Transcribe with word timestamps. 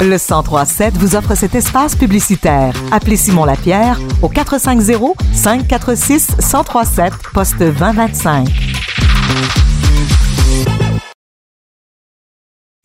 Le 0.00 0.18
1037 0.18 0.96
vous 0.98 1.16
offre 1.16 1.34
cet 1.34 1.54
espace 1.54 1.96
publicitaire. 1.96 2.74
Appelez 2.92 3.16
Simon 3.16 3.44
Lapierre 3.44 3.98
au 4.22 4.28
450 4.28 5.16
546 5.32 6.36
1037 6.38 7.12
poste 7.32 7.58
2025. 7.58 8.48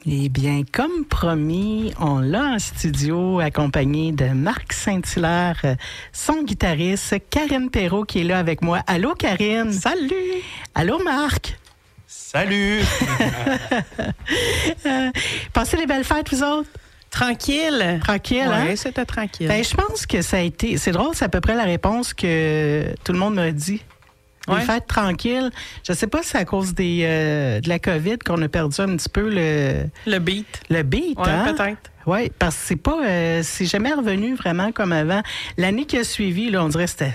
Eh 0.06 0.30
bien, 0.30 0.64
comme 0.72 1.04
promis, 1.06 1.94
on 2.00 2.20
l'a 2.20 2.54
en 2.54 2.60
studio 2.60 3.40
accompagné 3.40 4.14
de 4.14 4.30
Marc 4.30 4.72
Saint-Hilaire, 4.72 5.76
son 6.14 6.44
guitariste, 6.44 7.18
Karine 7.30 7.70
Perrault 7.70 8.06
qui 8.06 8.22
est 8.22 8.24
là 8.24 8.40
avec 8.40 8.62
moi. 8.62 8.80
Allô, 8.88 9.14
Karine? 9.14 9.74
Salut! 9.74 10.42
Allô, 10.74 11.04
Marc? 11.04 11.60
Salut! 12.12 12.82
Passez 15.54 15.78
les 15.78 15.86
belles 15.86 16.04
fêtes, 16.04 16.34
vous 16.34 16.42
autres? 16.42 16.70
Tranquille. 17.12 18.00
Tranquille, 18.04 18.48
Oui, 18.48 18.72
hein? 18.72 18.76
c'était 18.76 19.06
tranquille. 19.06 19.48
Ben, 19.48 19.64
je 19.64 19.76
pense 19.76 20.08
que 20.08 20.24
ça 20.24 20.38
a 20.38 20.40
été. 20.40 20.78
C'est 20.78 20.92
drôle, 20.92 21.14
c'est 21.14 21.26
à 21.26 21.30
peu 21.30 21.40
près 21.40 21.54
la 21.54 21.66
réponse 21.66 22.16
que 22.16 22.84
tout 23.04 23.14
le 23.14 23.20
monde 23.20 23.36
m'a 23.36 23.52
dit. 23.52 23.84
Ouais. 24.48 24.62
fêtes 24.62 24.88
tranquilles. 24.88 25.52
Je 25.88 25.94
sais 25.94 26.08
pas 26.08 26.24
si 26.24 26.30
c'est 26.30 26.40
à 26.40 26.46
cause 26.46 26.74
des, 26.74 27.02
euh, 27.04 27.60
de 27.62 27.70
la 27.70 27.78
COVID 27.78 28.18
qu'on 28.18 28.42
a 28.42 28.48
perdu 28.50 28.82
un 28.82 28.96
petit 28.98 29.10
peu 29.10 29.30
le, 29.30 29.84
le 30.08 30.18
beat. 30.18 30.62
le 30.72 30.82
beat. 30.82 31.20
Ouais, 31.20 31.30
hein? 31.30 31.54
peut-être. 31.54 31.92
Oui, 32.08 32.32
parce 32.40 32.56
que 32.56 32.62
c'est 32.66 32.76
pas. 32.76 32.98
euh, 33.06 33.42
c'est 33.44 33.68
jamais 33.68 33.94
revenu 33.94 34.34
vraiment 34.34 34.72
comme 34.72 34.94
avant. 34.94 35.22
L'année 35.58 35.86
qui 35.86 35.98
a 36.00 36.04
suivi, 36.04 36.50
là, 36.50 36.64
on 36.64 36.70
dirait 36.70 36.86
que 36.86 36.90
c'était- 36.92 37.14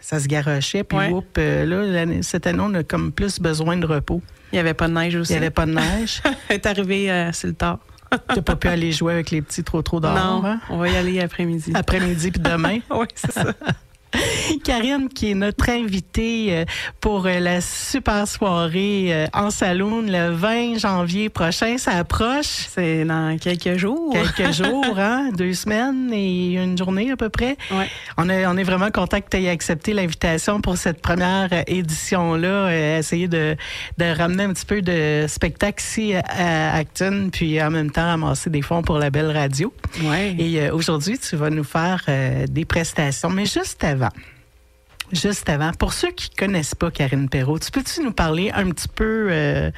ça 0.00 0.20
se 0.20 0.26
garochait. 0.26 0.84
Puis, 0.84 0.96
Ouais. 0.98 1.10
whoop, 1.10 1.26
euh, 1.38 1.64
là, 1.64 2.06
cette 2.22 2.46
année, 2.46 2.62
on 2.62 2.74
a 2.74 2.82
comme 2.82 3.12
plus 3.12 3.40
besoin 3.40 3.76
de 3.76 3.86
repos. 3.86 4.22
Il 4.52 4.56
n'y 4.56 4.60
avait 4.60 4.74
pas 4.74 4.88
de 4.88 4.94
neige 4.94 5.16
aussi. 5.16 5.32
Il 5.32 5.36
n'y 5.36 5.38
avait 5.38 5.50
pas 5.50 5.66
de 5.66 5.72
neige. 5.72 6.22
est 6.48 6.66
arrivé 6.66 7.10
euh, 7.10 7.32
sur 7.32 7.48
le 7.48 7.54
tard. 7.54 7.78
T'as 8.10 8.40
pas 8.40 8.56
pu 8.56 8.68
aller 8.68 8.90
jouer 8.90 9.12
avec 9.12 9.30
les 9.30 9.42
petits 9.42 9.62
trop 9.62 9.82
trop 9.82 10.00
dehors. 10.00 10.14
non, 10.14 10.42
hein? 10.44 10.60
on 10.70 10.78
va 10.78 10.88
y 10.88 10.96
aller 10.96 11.20
après-midi. 11.20 11.72
Après-midi 11.74 12.30
puis 12.30 12.40
demain. 12.40 12.78
oui, 12.90 13.06
c'est 13.14 13.32
ça. 13.32 13.44
Karine, 14.64 15.08
qui 15.08 15.30
est 15.30 15.34
notre 15.34 15.68
invitée 15.70 16.48
euh, 16.50 16.64
pour 17.00 17.26
euh, 17.26 17.38
la 17.38 17.60
super 17.60 18.26
soirée 18.26 19.08
euh, 19.10 19.26
en 19.32 19.50
saloon 19.50 20.02
le 20.02 20.30
20 20.30 20.78
janvier 20.78 21.28
prochain. 21.28 21.78
Ça 21.78 21.92
approche. 21.92 22.46
C'est 22.46 23.04
dans 23.04 23.36
quelques 23.38 23.76
jours. 23.76 24.12
Quelques 24.12 24.52
jours, 24.64 24.98
hein? 24.98 25.30
deux 25.36 25.54
semaines 25.54 26.10
et 26.12 26.54
une 26.54 26.76
journée 26.76 27.10
à 27.10 27.16
peu 27.16 27.28
près. 27.28 27.56
Ouais. 27.70 27.88
On, 28.16 28.28
est, 28.28 28.46
on 28.46 28.56
est 28.56 28.64
vraiment 28.64 28.90
content 28.90 29.20
que 29.20 29.28
tu 29.30 29.42
aies 29.42 29.48
accepté 29.48 29.92
l'invitation 29.92 30.60
pour 30.60 30.76
cette 30.76 31.00
première 31.00 31.48
édition-là. 31.66 32.98
essayer 32.98 33.28
de, 33.28 33.56
de 33.98 34.04
ramener 34.04 34.44
un 34.44 34.52
petit 34.52 34.66
peu 34.66 34.82
de 34.82 35.26
spectacle 35.28 35.82
ici 35.82 36.14
à 36.14 36.74
Acton, 36.74 37.30
puis 37.32 37.62
en 37.62 37.70
même 37.70 37.90
temps 37.90 38.04
ramasser 38.04 38.50
des 38.50 38.62
fonds 38.62 38.82
pour 38.82 38.98
la 38.98 39.10
belle 39.10 39.30
radio. 39.30 39.72
Ouais. 40.02 40.34
Et 40.38 40.70
aujourd'hui, 40.70 41.18
tu 41.18 41.36
vas 41.36 41.50
nous 41.50 41.64
faire 41.64 42.04
des 42.48 42.64
prestations. 42.64 43.30
Mais 43.30 43.46
juste 43.46 43.82
avant, 43.84 44.10
juste 45.12 45.48
avant, 45.48 45.72
pour 45.72 45.92
ceux 45.92 46.10
qui 46.10 46.30
connaissent 46.30 46.74
pas 46.74 46.90
Karine 46.90 47.28
Perrault, 47.28 47.58
tu 47.58 47.70
peux-tu 47.70 48.02
nous 48.02 48.12
parler 48.12 48.50
un 48.54 48.70
petit 48.70 48.88
peu, 48.88 49.28
euh, 49.30 49.70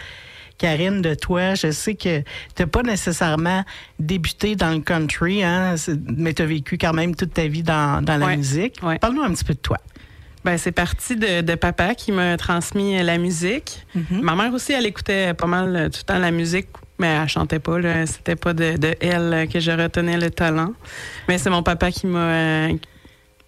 Karine, 0.58 1.00
de 1.00 1.14
toi? 1.14 1.54
Je 1.54 1.70
sais 1.70 1.94
que 1.94 2.20
tu 2.20 2.24
n'as 2.60 2.66
pas 2.66 2.82
nécessairement 2.82 3.64
débuté 3.98 4.56
dans 4.56 4.70
le 4.70 4.80
country, 4.80 5.42
hein, 5.42 5.74
mais 6.16 6.34
tu 6.34 6.42
as 6.42 6.46
vécu 6.46 6.76
quand 6.78 6.92
même 6.92 7.14
toute 7.16 7.32
ta 7.34 7.46
vie 7.46 7.62
dans, 7.62 8.02
dans 8.04 8.16
la 8.18 8.26
Ouais, 8.26 8.36
musique. 8.36 8.76
ouais. 8.82 8.98
Parle-nous 8.98 9.22
un 9.22 9.32
petit 9.32 9.44
peu 9.44 9.54
de 9.54 9.58
toi. 9.60 9.78
Ben, 10.44 10.56
c'est 10.56 10.72
parti 10.72 11.16
de, 11.16 11.42
de 11.42 11.54
papa 11.54 11.94
qui 11.94 12.12
m'a 12.12 12.36
transmis 12.38 12.98
euh, 12.98 13.02
la 13.02 13.18
musique. 13.18 13.86
Mhm. 13.94 14.20
Ma 14.22 14.34
mère 14.34 14.54
aussi, 14.54 14.72
elle 14.72 14.86
écoutait 14.86 15.34
pas 15.34 15.46
mal 15.46 15.76
euh, 15.76 15.88
tout 15.90 15.98
le 16.00 16.06
temps 16.06 16.18
la 16.18 16.30
musique, 16.30 16.68
mais 16.98 17.08
elle 17.08 17.28
chantait 17.28 17.58
pas. 17.58 17.76
C'était 18.06 18.36
pas 18.36 18.54
de, 18.54 18.76
de 18.78 18.94
elle 19.00 19.48
que 19.52 19.60
je 19.60 19.70
retenais 19.70 20.16
le 20.18 20.30
talent. 20.30 20.72
Mais 21.28 21.36
c'est 21.36 21.50
mon 21.50 21.62
papa 21.62 21.90
qui 21.90 22.06
m'a 22.06 22.68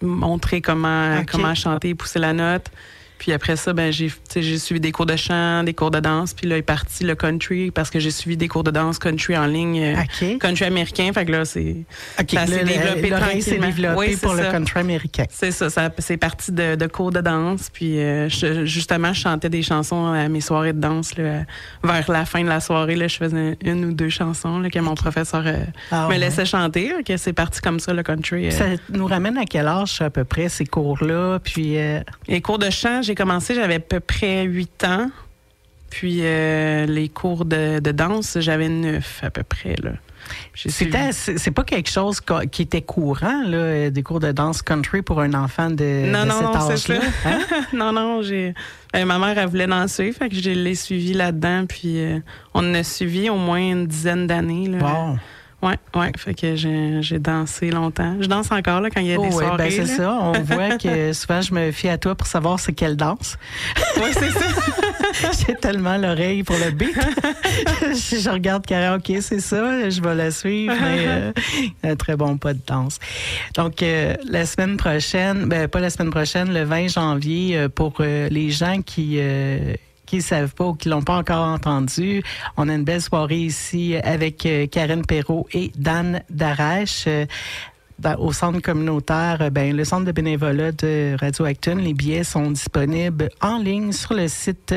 montré 0.03 0.61
comment, 0.61 1.23
comment 1.29 1.55
chanter 1.55 1.95
pousser 1.95 2.19
la 2.19 2.33
note. 2.33 2.69
Puis 3.23 3.31
après 3.31 3.55
ça, 3.55 3.71
ben, 3.71 3.89
j'ai 3.89 4.09
suivi 4.57 4.81
des 4.81 4.91
cours 4.91 5.05
de 5.05 5.15
chant, 5.15 5.63
des 5.63 5.73
cours 5.73 5.91
de 5.91 6.01
danse. 6.01 6.33
Puis 6.33 6.45
là 6.45 6.57
est 6.57 6.61
parti 6.61 7.05
le 7.05 7.15
country 7.15 7.71
parce 7.71 7.89
que 7.89 7.97
j'ai 7.97 8.11
suivi 8.11 8.35
des 8.35 8.49
cours 8.49 8.65
de 8.65 8.71
danse 8.71 8.99
country 8.99 9.37
en 9.37 9.45
ligne. 9.45 9.81
euh. 10.21 10.37
Country 10.41 10.65
américain. 10.65 11.09
Fait 11.13 11.23
que 11.23 11.31
là, 11.31 11.45
c'est 11.45 11.77
ça 12.17 12.45
s'est 12.45 12.65
développé 12.65 13.09
tranquillement. 13.11 13.95
Oui, 13.95 14.07
c'est 14.11 14.21
pour 14.21 14.33
le 14.33 14.51
country 14.51 14.81
américain. 14.81 15.23
c'est 15.29 15.51
ça, 15.51 15.69
ça 15.69 15.89
c'est 15.99 16.17
parti 16.17 16.51
de, 16.51 16.75
de 16.75 16.85
cours 16.87 17.11
de 17.13 17.21
danse. 17.21 17.69
Puis 17.71 17.97
euh, 17.99 18.27
je- 18.27 18.65
justement, 18.65 19.13
je 19.13 19.21
chantais 19.21 19.49
des 19.49 19.61
chansons 19.61 20.07
à 20.11 20.27
mes 20.27 20.41
soirées 20.41 20.73
de 20.73 20.81
danse. 20.81 21.15
Là, 21.15 21.43
vers 21.81 22.11
la 22.11 22.25
fin 22.25 22.43
de 22.43 22.49
la 22.49 22.59
soirée, 22.59 22.97
là, 22.97 23.07
je 23.07 23.15
faisais 23.15 23.57
une 23.63 23.85
ou 23.85 23.93
deux 23.93 24.09
chansons 24.09 24.59
là, 24.59 24.69
que 24.69 24.79
mon 24.79 24.95
professeur 24.95 25.43
euh, 25.45 25.63
Ah, 25.91 26.03
me 26.07 26.09
ouais. 26.09 26.17
laissait 26.17 26.43
chanter. 26.45 26.91
Que 27.05 27.15
c'est 27.15 27.31
parti 27.31 27.61
comme 27.61 27.79
ça, 27.79 27.93
le 27.93 28.03
country. 28.03 28.47
euh. 28.47 28.51
Ça 28.51 28.65
nous 28.89 29.05
ramène 29.07 29.37
à 29.37 29.45
quel 29.45 29.67
âge 29.67 30.01
à 30.01 30.09
peu 30.09 30.25
près 30.25 30.49
ces 30.49 30.65
cours-là? 30.65 31.39
Puis 31.41 31.77
Les 32.27 32.41
cours 32.41 32.59
de 32.59 32.69
chant, 32.69 33.01
j'ai 33.01 33.12
commencé, 33.15 33.55
j'avais 33.55 33.75
à 33.75 33.79
peu 33.79 33.99
près 33.99 34.43
8 34.43 34.83
ans. 34.85 35.11
Puis 35.89 36.19
euh, 36.23 36.85
les 36.87 37.07
cours 37.09 37.45
de, 37.45 37.79
de 37.79 37.91
danse, 37.91 38.37
j'avais 38.39 38.69
9 38.69 39.19
à 39.23 39.29
peu 39.29 39.43
près. 39.43 39.75
Là. 39.83 39.91
J'ai 40.55 40.69
C'était, 40.69 41.11
c'est 41.11 41.51
pas 41.51 41.63
quelque 41.63 41.89
chose 41.89 42.19
qui 42.51 42.61
était 42.61 42.81
courant, 42.81 43.43
là, 43.45 43.57
euh, 43.57 43.89
des 43.89 44.01
cours 44.03 44.19
de 44.21 44.31
danse 44.31 44.61
country 44.61 45.01
pour 45.01 45.19
un 45.19 45.33
enfant 45.33 45.69
de, 45.69 46.09
Non, 46.09 46.23
de 46.23 46.29
non, 46.29 46.53
cet 46.53 46.89
âge-là. 46.89 46.99
hein? 47.25 47.39
non, 47.73 47.91
non, 47.91 48.21
j'ai. 48.21 48.53
euh, 48.95 49.05
ma 49.05 49.19
mère, 49.19 49.37
elle 49.37 49.47
voulait 49.49 49.67
danser, 49.67 50.11
fait 50.13 50.29
que 50.29 50.35
je 50.35 50.49
l'ai 50.49 50.75
suivi 50.75 51.13
là-dedans, 51.13 51.65
puis 51.67 51.99
euh, 51.99 52.19
on 52.53 52.73
a 52.73 52.83
suivi 52.83 53.29
au 53.29 53.35
moins 53.35 53.59
une 53.59 53.85
dizaine 53.85 54.25
d'années. 54.25 54.67
Là. 54.69 54.77
Bon. 54.79 55.17
Ouais, 55.63 55.77
ouais, 55.95 56.11
fait 56.17 56.33
que 56.33 56.55
j'ai 56.57 57.19
dansé 57.19 57.71
longtemps. 57.71 58.17
Je 58.19 58.27
danse 58.27 58.51
encore 58.51 58.81
là 58.81 58.89
quand 58.89 58.99
il 58.99 59.07
y 59.07 59.13
a 59.13 59.17
Oh, 59.17 59.21
des 59.23 59.33
ouais, 59.33 59.45
soirées. 59.45 59.57
ben 59.57 59.71
c'est 59.71 59.85
ça. 59.85 60.11
On 60.21 60.33
voit 60.41 60.77
que 60.77 61.13
souvent, 61.13 61.39
je 61.41 61.53
me 61.53 61.71
fie 61.71 61.87
à 61.87 61.97
toi 61.97 62.15
pour 62.15 62.27
savoir 62.27 62.59
c'est 62.59 62.73
quelle 62.73 62.97
danse. 62.97 63.37
Ouais, 63.95 64.11
c'est 64.11 64.29
ça. 64.31 65.31
J'ai 65.47 65.55
tellement 65.55 65.97
l'oreille 65.97 66.43
pour 66.43 66.57
le 66.57 66.71
beat. 66.71 66.93
je, 67.81 68.17
je 68.19 68.29
regarde 68.29 68.65
karaoké, 68.65 69.21
c'est 69.21 69.39
ça. 69.39 69.89
Je 69.89 70.01
vais 70.01 70.15
la 70.15 70.31
suivre, 70.31 70.75
mais 70.81 71.05
euh, 71.07 71.31
un 71.83 71.95
très 71.95 72.17
bon 72.17 72.37
pas 72.37 72.53
de 72.53 72.59
danse. 72.67 72.99
Donc, 73.55 73.81
euh, 73.83 74.15
la 74.27 74.45
semaine 74.45 74.75
prochaine, 74.75 75.45
ben 75.45 75.69
pas 75.69 75.79
la 75.79 75.89
semaine 75.89 76.11
prochaine, 76.11 76.53
le 76.53 76.63
20 76.63 76.89
janvier, 76.89 77.57
euh, 77.57 77.69
pour 77.69 78.01
les 78.01 78.49
gens 78.49 78.81
qui... 78.81 79.17
qui 80.13 80.17
ne 80.17 80.21
savent 80.21 80.53
pas 80.53 80.65
ou 80.65 80.73
qui 80.75 80.89
l'ont 80.89 81.01
pas 81.01 81.17
encore 81.17 81.47
entendu, 81.47 82.21
on 82.55 82.69
a 82.69 82.75
une 82.75 82.83
belle 82.83 83.01
soirée 83.01 83.39
ici 83.39 83.95
avec 84.03 84.45
euh, 84.45 84.67
Karine 84.67 85.03
Perrault 85.03 85.47
et 85.51 85.71
Dan 85.75 86.21
Darèche. 86.29 87.05
euh, 87.07 87.25
au 88.19 88.31
centre 88.31 88.61
communautaire, 88.61 89.39
euh, 89.41 89.49
ben, 89.49 89.75
le 89.75 89.83
centre 89.83 90.05
de 90.05 90.11
bénévolat 90.11 90.71
de 90.71 91.15
Radio 91.19 91.45
Acton. 91.45 91.77
Les 91.77 91.95
billets 91.95 92.23
sont 92.23 92.51
disponibles 92.51 93.29
en 93.41 93.57
ligne 93.57 93.91
sur 93.91 94.13
le 94.13 94.27
site 94.27 94.71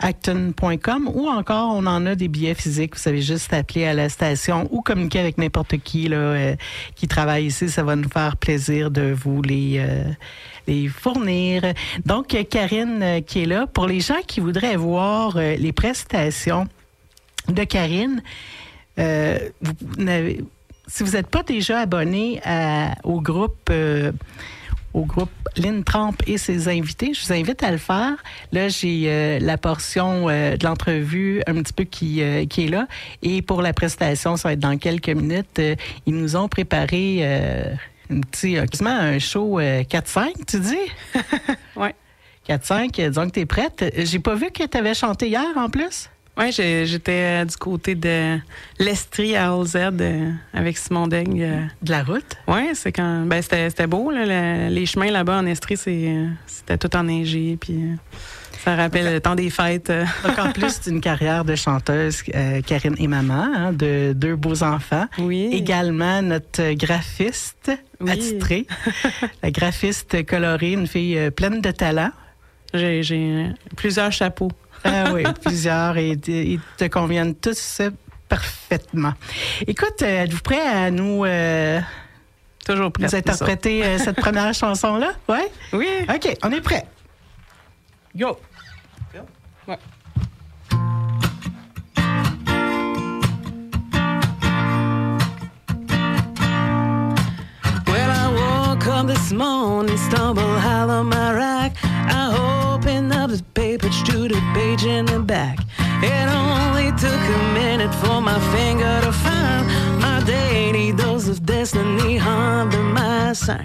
radio-acton.com 0.00 1.08
ou 1.14 1.28
encore 1.28 1.74
on 1.74 1.86
en 1.86 2.06
a 2.06 2.14
des 2.14 2.28
billets 2.28 2.54
physiques. 2.54 2.94
Vous 2.96 3.00
savez 3.02 3.22
juste 3.22 3.52
appeler 3.52 3.86
à 3.86 3.94
la 3.94 4.08
station 4.08 4.68
ou 4.70 4.82
communiquer 4.82 5.20
avec 5.20 5.38
n'importe 5.38 5.76
qui 5.78 6.08
là, 6.08 6.16
euh, 6.16 6.56
qui 6.94 7.08
travaille 7.08 7.46
ici. 7.46 7.68
Ça 7.68 7.82
va 7.82 7.96
nous 7.96 8.08
faire 8.08 8.36
plaisir 8.36 8.90
de 8.90 9.12
vous 9.12 9.42
les, 9.42 9.76
euh, 9.78 10.04
les 10.66 10.88
fournir. 10.88 11.62
Donc, 12.04 12.36
Karine 12.50 13.02
euh, 13.02 13.20
qui 13.20 13.42
est 13.42 13.46
là. 13.46 13.66
Pour 13.66 13.86
les 13.86 14.00
gens 14.00 14.20
qui 14.26 14.40
voudraient 14.40 14.76
voir 14.76 15.36
les 15.38 15.72
prestations 15.72 16.66
de 17.48 17.64
Karine, 17.64 18.22
vous 18.96 19.02
n'avez- 19.98 20.44
si 20.88 21.02
vous 21.02 21.12
n'êtes 21.12 21.26
pas 21.28 21.42
déjà 21.42 21.80
abonné 21.80 22.40
au 23.04 23.20
groupe 23.20 23.70
au 24.94 25.04
groupe 25.04 25.30
Lynn 25.56 25.84
Trump 25.84 26.22
et 26.26 26.38
ses 26.38 26.68
invités, 26.68 27.12
je 27.14 27.24
vous 27.26 27.32
invite 27.32 27.62
à 27.62 27.70
le 27.70 27.78
faire. 27.78 28.14
Là, 28.52 28.68
j'ai 28.68 29.04
euh, 29.06 29.38
la 29.40 29.56
portion 29.58 30.28
euh, 30.28 30.56
de 30.56 30.64
l'entrevue 30.64 31.42
un 31.46 31.54
petit 31.54 31.72
peu 31.72 31.84
qui, 31.84 32.22
euh, 32.22 32.46
qui 32.46 32.64
est 32.64 32.68
là. 32.68 32.86
Et 33.22 33.42
pour 33.42 33.62
la 33.62 33.72
prestation, 33.72 34.36
ça 34.36 34.48
va 34.48 34.52
être 34.52 34.60
dans 34.60 34.76
quelques 34.78 35.08
minutes. 35.08 35.58
Euh, 35.58 35.74
ils 36.06 36.14
nous 36.14 36.36
ont 36.36 36.48
préparé 36.48 37.18
euh, 37.20 37.74
un 38.10 38.20
petit, 38.20 38.56
euh, 38.56 38.66
un 38.86 39.18
show 39.18 39.58
euh, 39.58 39.82
4-5, 39.82 40.32
tu 40.46 40.60
dis? 40.60 40.76
Ouais. 41.76 41.94
4-5, 42.48 43.00
euh, 43.00 43.08
disons 43.08 43.26
que 43.26 43.32
tu 43.34 43.40
es 43.40 43.46
prête. 43.46 43.84
J'ai 43.96 44.18
pas 44.18 44.34
vu 44.34 44.50
que 44.50 44.64
tu 44.64 44.78
avais 44.78 44.94
chanté 44.94 45.28
hier 45.28 45.44
en 45.56 45.68
plus? 45.68 46.08
J'ai- 46.50 46.86
j'étais 46.86 47.42
euh, 47.42 47.44
du 47.44 47.56
côté 47.56 47.94
de 47.94 48.38
l'Estrie 48.78 49.36
à 49.36 49.52
All 49.52 49.64
Z 49.64 49.76
euh, 49.76 50.30
avec 50.52 50.76
Simon 50.78 51.06
Degg. 51.08 51.40
euh. 51.40 51.62
De 51.82 51.90
la 51.90 52.02
route? 52.02 52.36
Ouais, 52.46 52.70
c'est 52.74 52.92
quand. 52.92 53.24
Ben, 53.26 53.40
c'était 53.42 53.86
beau, 53.86 54.10
là, 54.10 54.24
le- 54.26 54.72
les 54.74 54.86
chemins 54.86 55.10
là-bas 55.10 55.38
en 55.38 55.46
Estrie, 55.46 55.78
euh, 55.88 56.28
c'était 56.46 56.76
tout 56.78 56.94
enneigé, 56.94 57.56
puis 57.60 57.74
euh, 57.76 57.94
ça 58.64 58.76
rappelle 58.76 59.12
le 59.14 59.20
temps 59.20 59.34
des 59.34 59.48
fêtes. 59.50 59.90
Donc, 60.24 60.38
en 60.38 60.52
plus 60.52 60.82
d'une 60.82 61.00
carrière 61.00 61.44
de 61.44 61.54
chanteuse, 61.54 62.22
Karine 62.66 62.96
est 62.98 63.06
maman 63.06 63.46
hein, 63.54 63.72
de 63.72 64.12
deux 64.14 64.36
beaux 64.36 64.62
enfants. 64.62 65.06
Oui. 65.18 65.48
Également 65.52 66.20
notre 66.22 66.74
graphiste 66.74 67.72
Oui. 68.00 68.10
attitrée, 68.10 68.66
la 69.42 69.50
graphiste 69.50 70.24
colorée, 70.26 70.72
une 70.72 70.86
fille 70.86 71.30
pleine 71.30 71.60
de 71.60 71.70
talent. 71.70 72.10
J'ai 72.74 73.46
plusieurs 73.74 74.12
chapeaux. 74.12 74.50
Ah 74.86 75.12
oui, 75.12 75.24
plusieurs 75.44 75.96
et, 75.96 76.10
et 76.12 76.42
ils 76.52 76.60
te 76.76 76.84
conviennent 76.86 77.34
tous 77.34 77.80
euh, 77.80 77.90
parfaitement. 78.28 79.14
Écoute, 79.66 80.02
euh, 80.02 80.24
êtes-vous 80.24 80.40
prêt 80.42 80.60
à 80.60 80.90
nous... 80.90 81.24
Euh, 81.24 81.80
Toujours 82.64 82.90
prêt. 82.92 83.06
Vous 83.06 83.14
interpréter 83.14 83.84
euh, 83.84 83.98
cette 83.98 84.16
première 84.16 84.52
chanson-là? 84.62 85.12
Ouais? 85.28 85.50
Oui. 85.72 85.88
OK, 86.08 86.36
on 86.42 86.50
est 86.52 86.60
prêt. 86.60 86.84
Go. 88.16 88.38
Ouais. 89.68 89.78
Well, 97.86 98.10
I 98.10 98.68
woke 98.68 98.86
up 98.86 99.06
this 99.06 99.32
morning, 99.32 99.98
on 100.14 101.08
my 101.08 101.32
rack. 101.34 101.55
In 104.84 105.06
the 105.06 105.20
back. 105.20 105.58
It 106.02 106.28
only 106.28 106.90
took 106.92 107.20
a 107.38 107.52
minute 107.54 107.94
for 107.94 108.20
my 108.20 108.38
finger 108.54 109.00
to 109.02 109.12
find 109.12 109.66
my 110.00 110.22
daily 110.24 110.92
dose 110.92 111.28
of 111.28 111.44
destiny 111.44 112.18
under 112.18 112.82
my 112.82 113.32
sign. 113.32 113.64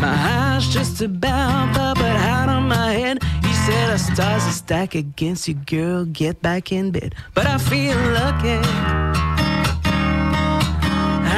My 0.00 0.14
eyes 0.14 0.68
just 0.68 1.00
about 1.00 1.74
pop 1.74 1.98
it 1.98 2.16
out 2.34 2.48
of 2.48 2.62
my 2.62 2.92
head. 2.92 3.22
He 3.42 3.52
said, 3.66 3.90
"The 3.92 3.98
stars 3.98 4.44
are 4.46 4.52
stacked 4.52 4.94
against 4.94 5.48
you, 5.48 5.54
girl. 5.54 6.04
Get 6.04 6.40
back 6.42 6.72
in 6.72 6.90
bed." 6.90 7.14
But 7.34 7.46
I 7.46 7.58
feel 7.58 7.98
lucky. 8.20 8.58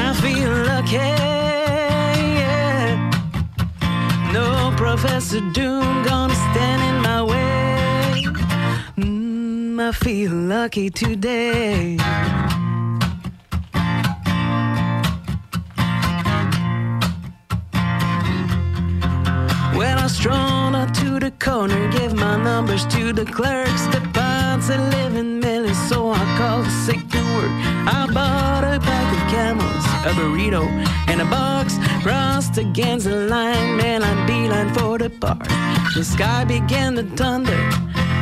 I 0.03 0.13
feel 0.23 0.53
lucky. 0.71 1.11
No 4.33 4.73
Professor 4.77 5.41
Doom 5.53 6.03
gonna 6.05 6.30
I 9.81 9.93
feel 9.93 10.33
lucky 10.33 10.91
today. 10.91 11.97
When 19.75 19.97
I 19.99 20.07
strolled 20.09 20.75
out 20.75 20.95
to 20.97 21.19
the 21.19 21.33
corner, 21.39 21.91
give 21.93 22.15
my 22.15 22.37
numbers 22.37 22.85
to 22.87 23.13
the 23.13 23.25
clerks. 23.25 23.87
The 23.87 24.01
bonds 24.13 24.71
are 24.71 24.91
living 24.91 25.41
million, 25.41 25.75
so 25.89 26.11
I 26.11 26.25
called 26.37 26.67
the 26.67 26.71
say 26.71 26.99
the 26.99 27.23
word. 27.35 27.51
I 27.87 28.07
bought 28.13 28.65
a 28.65 28.79
pack 28.81 29.09
of 29.17 29.31
camels, 29.31 29.85
a 30.05 30.13
burrito, 30.19 30.65
and 31.09 31.21
a 31.21 31.25
box. 31.25 31.77
Crossed 32.03 32.59
against 32.59 33.07
the 33.07 33.17
line, 33.29 33.77
man, 33.77 34.03
I 34.03 34.27
beeline 34.27 34.75
for 34.75 34.99
the 34.99 35.11
park. 35.11 35.47
The 35.95 36.05
sky 36.05 36.45
began 36.45 36.97
to 36.97 37.03
thunder, 37.17 37.71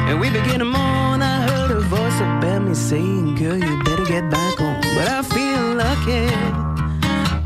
and 0.08 0.20
we 0.20 0.30
began 0.30 0.58
to 0.60 0.64
mourn. 0.64 1.20
I 1.22 1.36
heard 1.48 1.70
a 1.70 1.80
voice 1.80 2.18
above 2.20 2.62
me 2.62 2.74
saying, 2.74 3.34
Girl, 3.36 3.56
you 3.56 3.82
better 3.84 4.04
get 4.04 4.30
back 4.30 4.54
home. 4.58 4.80
But 4.96 5.08
I 5.08 5.22
feel 5.22 5.64
lucky. 5.84 6.24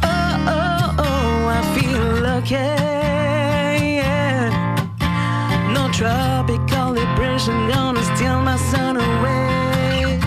Oh, 0.03 0.55
oh, 0.57 1.05
oh, 1.07 1.49
I 1.59 1.61
feel 1.75 2.07
lucky. 2.29 2.55
Yeah. 3.99 4.51
No 5.75 5.91
tropical 5.93 6.95
depression 6.95 7.69
gonna 7.69 8.03
steal 8.15 8.41
my 8.43 8.57
sun 8.71 8.97
away. 8.97 10.19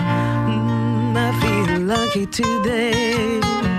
Mm, 0.52 1.16
I 1.16 1.30
feel 1.40 1.80
lucky 1.80 2.26
today. 2.26 3.75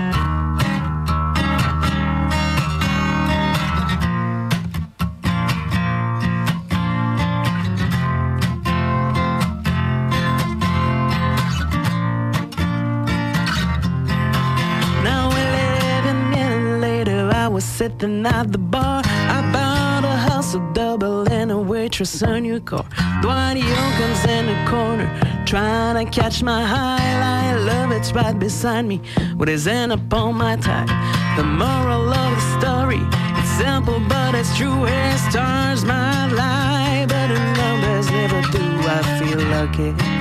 Was 17.58 17.64
sitting 17.64 18.24
at 18.24 18.52
the 18.52 18.58
bar. 18.58 19.02
I 19.04 19.40
bought 19.52 20.04
a 20.04 20.16
house 20.30 20.54
double 20.74 21.28
and 21.28 21.50
a 21.50 21.58
waitress 21.58 22.22
on 22.22 22.44
your 22.44 22.60
car. 22.60 22.86
Dwight 23.20 23.56
Yoakum's 23.56 24.24
in 24.26 24.46
the 24.46 24.58
corner, 24.70 25.08
trying 25.44 25.96
to 25.98 26.08
catch 26.08 26.40
my 26.40 26.62
highlight. 26.64 27.60
Love 27.64 27.90
it's 27.90 28.12
right 28.12 28.38
beside 28.38 28.82
me, 28.82 29.00
with 29.36 29.48
his 29.48 29.64
hand 29.64 29.90
upon 29.90 30.36
my 30.36 30.54
tie. 30.54 30.86
The 31.36 31.42
moral 31.42 32.08
of 32.22 32.30
the 32.36 32.44
story, 32.60 33.02
it's 33.40 33.50
simple 33.58 33.98
but 34.08 34.36
it's 34.36 34.56
true. 34.56 34.84
It 34.84 35.18
stars 35.28 35.84
my 35.84 36.28
life, 36.42 37.08
but 37.08 37.26
the 37.26 37.40
numbers 37.60 38.08
never 38.12 38.40
do. 38.52 38.64
I 38.96 39.00
feel 39.18 39.42
lucky. 39.56 40.17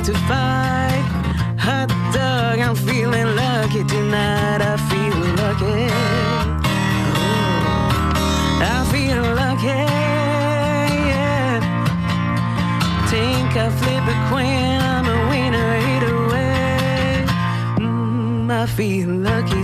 Have 0.00 0.06
to 0.06 0.18
fight. 0.26 1.04
Hot 1.58 1.88
dog, 2.12 2.58
I'm 2.58 2.74
feeling 2.74 3.36
lucky 3.36 3.84
tonight. 3.84 4.60
I 4.62 4.76
feel 4.88 5.18
lucky. 5.40 5.88
Oh, 7.16 7.90
I 8.62 8.78
feel 8.92 9.22
lucky. 9.42 9.80
Yeah. 11.10 11.60
Think 13.10 13.56
I 13.56 13.68
flip 13.80 14.04
a 14.08 14.16
coin, 14.30 14.80
I'm 14.80 15.06
a 15.06 15.18
winner 15.28 15.70
either 15.92 16.16
way. 16.32 17.26
Mm, 17.78 18.50
I 18.50 18.66
feel 18.66 19.08
lucky 19.08 19.59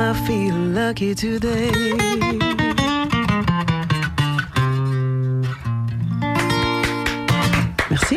I 0.00 0.12
feel 0.26 0.54
lucky 0.54 1.14
today. 1.14 2.47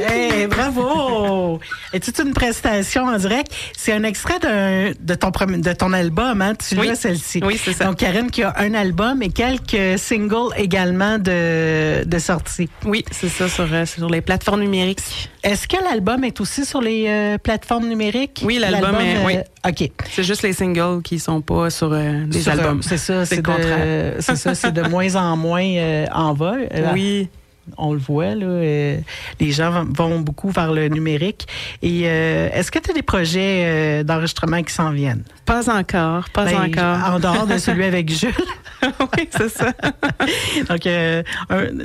Hey, 0.07 0.47
bravo! 0.47 1.59
Et 1.93 1.99
toute 1.99 2.17
une 2.19 2.33
prestation 2.33 3.03
en 3.05 3.17
direct. 3.17 3.51
C'est 3.77 3.93
un 3.93 4.03
extrait 4.03 4.39
de, 4.39 5.13
ton, 5.15 5.29
prom- 5.31 5.61
de 5.61 5.73
ton 5.73 5.93
album, 5.93 6.41
hein? 6.41 6.53
Tu 6.55 6.77
Oui. 6.79 6.87
l'as, 6.87 6.95
celle-ci. 6.95 7.41
Oui, 7.43 7.59
c'est 7.63 7.73
ça. 7.73 7.85
Donc, 7.85 7.97
Karen 7.97 8.29
qui 8.31 8.43
a 8.43 8.53
un 8.57 8.73
album 8.73 9.21
et 9.21 9.29
quelques 9.29 9.99
singles 9.99 10.49
également 10.57 11.17
de, 11.17 12.03
de 12.03 12.19
sortie. 12.19 12.69
Oui, 12.85 13.03
c'est 13.11 13.29
ça, 13.29 13.47
sur, 13.49 13.67
euh, 13.71 13.85
sur 13.85 14.09
les 14.09 14.21
plateformes 14.21 14.61
numériques. 14.61 15.01
Est-ce 15.43 15.67
que 15.67 15.77
l'album 15.83 16.23
est 16.23 16.39
aussi 16.41 16.65
sur 16.65 16.81
les 16.81 17.05
euh, 17.07 17.37
plateformes 17.37 17.87
numériques? 17.87 18.41
Oui, 18.43 18.57
l'album 18.59 18.95
est- 19.01 19.25
oui. 19.25 19.35
OK. 19.67 19.89
C'est 20.11 20.23
juste 20.23 20.41
les 20.43 20.53
singles 20.53 21.01
qui 21.03 21.19
sont 21.19 21.41
pas 21.41 21.69
sur 21.69 21.91
euh, 21.93 22.25
les 22.31 22.41
Sur, 22.41 22.51
euh, 22.53 22.55
albums. 22.57 22.81
C'est 22.83 22.97
ça, 22.97 23.25
c'est 23.25 23.37
le 23.37 23.41
de, 23.41 23.47
contraire. 23.47 24.13
c'est 24.19 24.35
ça, 24.35 24.55
c'est 24.55 24.71
de 24.71 24.81
moins 24.89 25.15
en 25.15 25.37
moins 25.37 25.63
euh, 25.63 26.05
en 26.13 26.33
vol. 26.33 26.67
Euh, 26.73 26.89
Oui. 26.93 27.29
On 27.77 27.93
le 27.93 27.99
voit, 27.99 28.33
là, 28.35 28.45
euh, 28.45 28.97
les 29.39 29.51
gens 29.51 29.85
vont 29.87 30.19
beaucoup 30.19 30.49
vers 30.49 30.71
le 30.73 30.87
numérique. 30.87 31.47
Et 31.81 32.01
euh, 32.05 32.49
est-ce 32.53 32.71
que 32.71 32.79
tu 32.79 32.89
as 32.91 32.93
des 32.93 33.03
projets 33.03 33.63
euh, 33.65 34.03
d'enregistrement 34.03 34.61
qui 34.63 34.73
s'en 34.73 34.89
viennent? 34.91 35.23
Pas 35.45 35.69
encore, 35.69 36.29
pas 36.31 36.45
Ben, 36.45 36.69
encore. 36.69 37.13
En 37.13 37.19
dehors 37.19 37.47
de 37.47 37.57
celui 37.57 37.85
avec 37.85 38.09
Jules. 38.13 38.33
oui, 38.83 39.29
c'est 39.29 39.49
ça. 39.49 39.71
Donc, 40.69 40.87
un, 40.87 41.23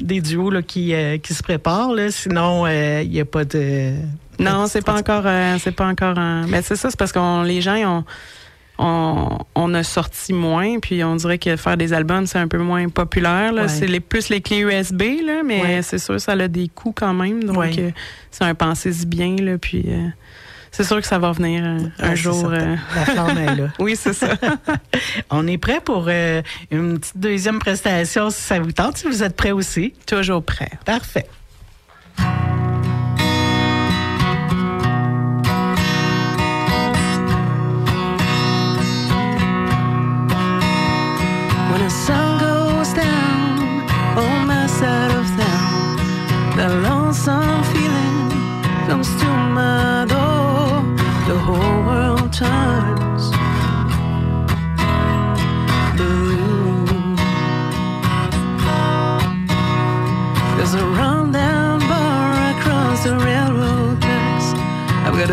des 0.00 0.20
duos 0.20 0.50
là, 0.50 0.62
qui, 0.62 0.94
qui 1.22 1.34
se 1.34 1.42
préparent. 1.42 1.92
Là, 1.92 2.10
sinon, 2.10 2.66
il 2.66 3.08
n'y 3.10 3.20
a 3.20 3.24
pas 3.26 3.44
de... 3.44 3.92
Non, 4.38 4.66
c'est 4.66 4.84
pas 4.84 4.94
encore, 4.98 5.24
c'est 5.60 5.72
pas 5.74 5.86
encore. 5.86 6.18
un- 6.18 6.46
Mais 6.46 6.62
c'est 6.62 6.76
ça, 6.76 6.90
c'est 6.90 6.98
parce 6.98 7.12
qu'on 7.12 7.42
les 7.42 7.60
gens 7.62 7.74
ils 7.74 7.86
ont, 7.86 8.04
on, 8.78 9.38
on 9.54 9.74
a 9.74 9.82
sorti 9.82 10.32
moins, 10.32 10.78
puis 10.80 11.02
on 11.04 11.16
dirait 11.16 11.38
que 11.38 11.56
faire 11.56 11.76
des 11.76 11.92
albums 11.92 12.26
c'est 12.26 12.38
un 12.38 12.48
peu 12.48 12.58
moins 12.58 12.88
populaire. 12.88 13.52
Ouais. 13.54 13.68
C'est 13.68 13.86
les 13.86 14.00
plus 14.00 14.28
les 14.28 14.40
clés 14.40 14.60
USB 14.60 15.02
là, 15.24 15.42
mais 15.44 15.60
Ouais. 15.62 15.82
c'est 15.82 15.98
sûr 15.98 16.20
ça 16.20 16.32
a 16.32 16.48
des 16.48 16.68
coûts 16.68 16.92
quand 16.94 17.14
même. 17.14 17.44
Donc 17.44 17.56
Ouais. 17.56 17.72
euh, 17.78 17.90
c'est 18.30 18.44
un 18.44 18.54
pensez-y 18.54 19.06
bien 19.06 19.36
là, 19.36 19.56
puis 19.58 19.84
euh, 19.88 20.06
c'est 20.70 20.84
sûr 20.84 21.00
que 21.00 21.06
ça 21.06 21.18
va 21.18 21.32
venir 21.32 21.62
euh, 21.64 21.78
un 22.00 22.10
Ah, 22.10 22.14
jour. 22.14 22.50
euh, 22.52 22.76
La 22.94 23.04
flamme 23.06 23.38
est 23.38 23.56
là. 23.56 23.68
Oui, 23.78 23.96
c'est 23.96 24.12
ça. 24.12 24.34
On 25.30 25.46
est 25.46 25.56
prêt 25.58 25.80
pour 25.82 26.04
euh, 26.08 26.42
une 26.70 26.98
petite 26.98 27.16
deuxième 27.18 27.58
prestation 27.58 28.28
si 28.28 28.42
ça 28.42 28.58
vous 28.60 28.72
tente, 28.72 28.98
si 28.98 29.06
vous 29.06 29.22
êtes 29.22 29.36
prêts 29.36 29.52
aussi. 29.52 29.94
Toujours 30.06 30.42
prêt. 30.44 30.70
Parfait. 30.84 31.26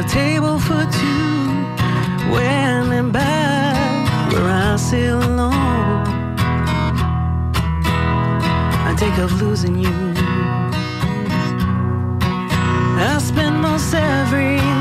A 0.03 0.07
table 0.07 0.60
for 0.60 0.86
two, 0.91 1.48
when 2.31 2.91
and 2.91 3.13
back, 3.13 4.33
where 4.33 4.50
I 4.50 4.75
sit 4.75 5.12
alone. 5.12 6.03
I 8.88 8.95
take 8.98 9.17
of 9.19 9.41
losing 9.41 9.77
you. 9.77 10.13
I 13.00 13.17
spend 13.19 13.62
most 13.62 13.93
every 13.93 14.73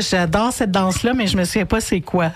j'adore 0.00 0.52
cette 0.52 0.70
danse-là, 0.70 1.12
mais 1.14 1.26
je 1.26 1.36
me 1.36 1.44
souviens 1.44 1.66
pas 1.66 1.80
c'est 1.80 2.00
quoi. 2.00 2.30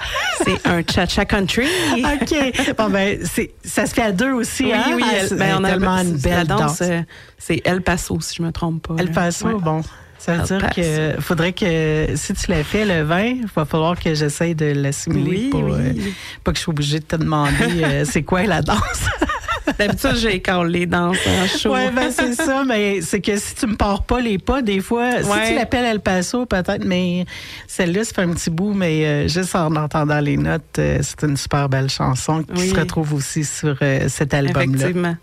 C'est 0.45 0.67
un 0.67 0.83
cha-cha 0.89 1.25
country. 1.25 1.67
OK. 1.97 2.75
Bon, 2.79 2.89
ben, 2.91 3.19
ça 3.65 3.87
se 3.87 3.95
fait 3.95 4.03
à 4.03 4.13
deux 4.13 4.33
aussi, 4.33 4.65
Oui, 4.65 4.73
hein? 4.75 4.93
oui, 4.97 5.03
Ah, 5.05 5.13
elle- 5.21 5.29
c'est 5.29 5.37
ben, 5.37 5.57
on 5.59 5.65
a 5.65 5.71
tellement 5.71 5.99
une 5.99 6.17
belle 6.17 6.47
danse. 6.47 6.81
euh, 6.83 7.01
c'est 7.39 7.61
El 7.65 7.83
Paso, 7.83 8.21
si 8.21 8.37
je 8.37 8.43
me 8.43 8.53
trompe 8.53 8.87
pas. 8.89 9.03
Là. 9.03 9.11
passe 9.13 9.43
Ouais. 9.43 9.55
bon. 9.61 9.83
Ça 10.19 10.37
veut 10.37 10.45
dire 10.45 10.71
que 10.71 11.21
faudrait 11.21 11.53
que 11.53 12.07
si 12.15 12.33
tu 12.35 12.49
l'as 12.53 12.63
fait 12.63 12.85
le 12.85 13.03
vin, 13.03 13.23
il 13.25 13.47
va 13.57 13.65
falloir 13.65 13.99
que 13.99 14.15
j'essaye 14.15 14.55
de 14.55 14.67
l'assimiler 14.67 15.31
Oui, 15.31 15.49
pour 15.51 15.65
oui. 15.65 15.73
euh, 15.73 15.93
pas 16.45 16.53
que 16.53 16.59
je 16.59 16.63
sois 16.63 16.71
obligée 16.73 17.01
de 17.01 17.05
te 17.05 17.17
demander 17.17 17.83
euh, 17.83 18.05
c'est 18.09 18.23
quoi 18.23 18.45
la 18.45 18.63
danse. 18.63 18.79
D'habitude, 19.79 20.17
j'ai 20.17 20.43
les 20.69 20.87
danses 20.87 21.19
en 21.27 21.47
show. 21.47 21.73
Ouais, 21.73 21.91
ben 21.91 22.11
c'est 22.11 22.35
ça, 22.35 22.65
mais 22.67 23.01
c'est 23.01 23.21
que 23.21 23.37
si 23.37 23.55
tu 23.55 23.67
me 23.67 23.77
pars 23.77 24.03
pas 24.03 24.21
les 24.21 24.39
pas, 24.39 24.63
des 24.63 24.81
fois, 24.81 25.23
si 25.23 25.49
tu 25.49 25.55
l'appelles 25.55 25.85
El 25.85 26.01
Paso, 26.01 26.47
peut-être, 26.47 26.85
mais 26.85 27.25
celle-là, 27.67 28.05
ça 28.05 28.15
fait 28.15 28.23
un 28.23 28.33
petit 28.33 28.51
bout, 28.51 28.73
mais 28.75 29.05
euh, 29.05 29.29
juste 29.29 29.55
en 29.55 29.75
entendant 29.77 30.21
les 30.21 30.37
notes, 30.37 30.79
euh, 30.79 30.99
c'est 31.03 31.27
une 31.27 31.37
super 31.37 31.69
belle 31.69 31.91
chanson 31.91 32.43
qui 32.43 32.61
Oui. 32.61 32.69
se 32.71 32.75
retrouve 32.75 33.15
aussi 33.15 33.45
sur 33.45 33.77
euh, 33.83 34.09
cet 34.09 34.35
album-là. 34.35 34.63
Effectivement. 34.63 35.17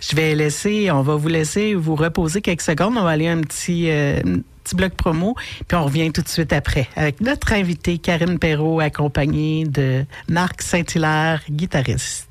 Je 0.00 0.16
vais 0.16 0.34
laisser, 0.34 0.90
on 0.90 1.02
va 1.02 1.14
vous 1.16 1.28
laisser 1.28 1.74
vous 1.74 1.94
reposer 1.94 2.40
quelques 2.40 2.62
secondes. 2.62 2.94
On 2.96 3.02
va 3.02 3.10
aller 3.10 3.28
un 3.28 3.40
petit, 3.40 3.90
un 3.90 4.40
petit 4.64 4.74
bloc 4.74 4.92
promo, 4.94 5.34
puis 5.66 5.76
on 5.76 5.84
revient 5.84 6.10
tout 6.12 6.22
de 6.22 6.28
suite 6.28 6.52
après 6.52 6.88
avec 6.96 7.20
notre 7.20 7.52
invitée 7.52 7.98
Karine 7.98 8.38
Perrault, 8.38 8.80
accompagnée 8.80 9.64
de 9.64 10.04
Marc 10.28 10.62
Saint-Hilaire, 10.62 11.42
guitariste. 11.50 12.27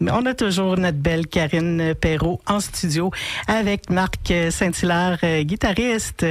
On 0.00 0.26
a 0.26 0.34
toujours 0.34 0.76
notre 0.76 0.98
belle 0.98 1.26
Karine 1.26 1.94
Perrault 1.94 2.40
en 2.46 2.60
studio 2.60 3.10
avec 3.46 3.90
Marc 3.90 4.32
Saint-Hilaire, 4.50 5.18
euh, 5.22 5.42
guitariste. 5.42 6.24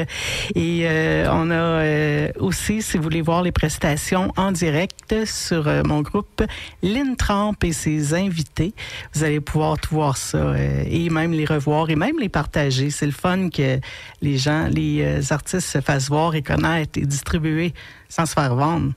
Et 0.55 0.81
euh, 0.83 1.27
on 1.31 1.51
a 1.51 1.53
euh, 1.53 2.31
aussi, 2.39 2.81
si 2.81 2.97
vous 2.97 3.03
voulez 3.03 3.21
voir 3.21 3.43
les 3.43 3.51
prestations 3.51 4.31
en 4.37 4.51
direct 4.51 5.25
sur 5.25 5.69
mon 5.85 6.01
groupe 6.01 6.43
L'Intramp 6.81 7.55
et 7.63 7.73
ses 7.73 8.13
invités, 8.13 8.73
vous 9.13 9.23
allez 9.23 9.39
pouvoir 9.39 9.77
tout 9.77 9.95
voir 9.95 10.17
ça 10.17 10.55
et 10.57 11.09
même 11.09 11.31
les 11.31 11.45
revoir 11.45 11.89
et 11.89 11.95
même 11.95 12.19
les 12.19 12.29
partager. 12.29 12.89
C'est 12.89 13.05
le 13.05 13.11
fun 13.11 13.49
que 13.49 13.79
les 14.21 14.37
gens, 14.37 14.67
les 14.71 15.31
artistes 15.31 15.67
se 15.67 15.81
fassent 15.81 16.09
voir 16.09 16.35
et 16.35 16.41
connaître 16.41 16.97
et 16.99 17.05
distribuer 17.05 17.73
sans 18.09 18.25
se 18.25 18.33
faire 18.33 18.55
vendre. 18.55 18.93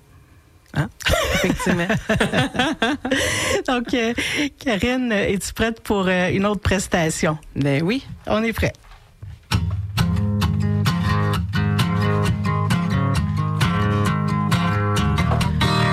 Hein? 0.75 0.89
Effectivement. 1.35 1.87
Donc, 3.69 3.93
euh, 3.95 4.13
Karine, 4.59 5.11
es-tu 5.13 5.53
prête 5.53 5.81
pour 5.81 6.07
euh, 6.07 6.29
une 6.31 6.47
autre 6.47 6.61
prestation? 6.61 7.39
ben 7.57 7.83
oui. 7.83 8.07
On 8.27 8.43
est 8.43 8.53
prêt. 8.53 8.73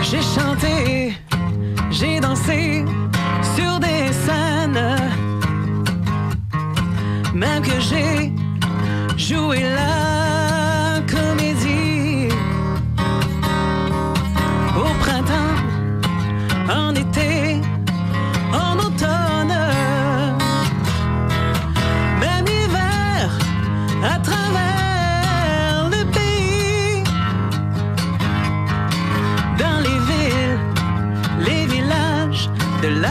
J'ai 0.03 0.21
chanté, 0.21 1.13
j'ai 1.91 2.19
dansé 2.21 2.85
sur 3.55 3.79
des 3.79 4.13
scènes, 4.13 4.95
même 7.33 7.61
que 7.61 7.79
j'ai 7.81 8.31
joué 9.17 9.63
la 9.63 10.16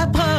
la. 0.04 0.35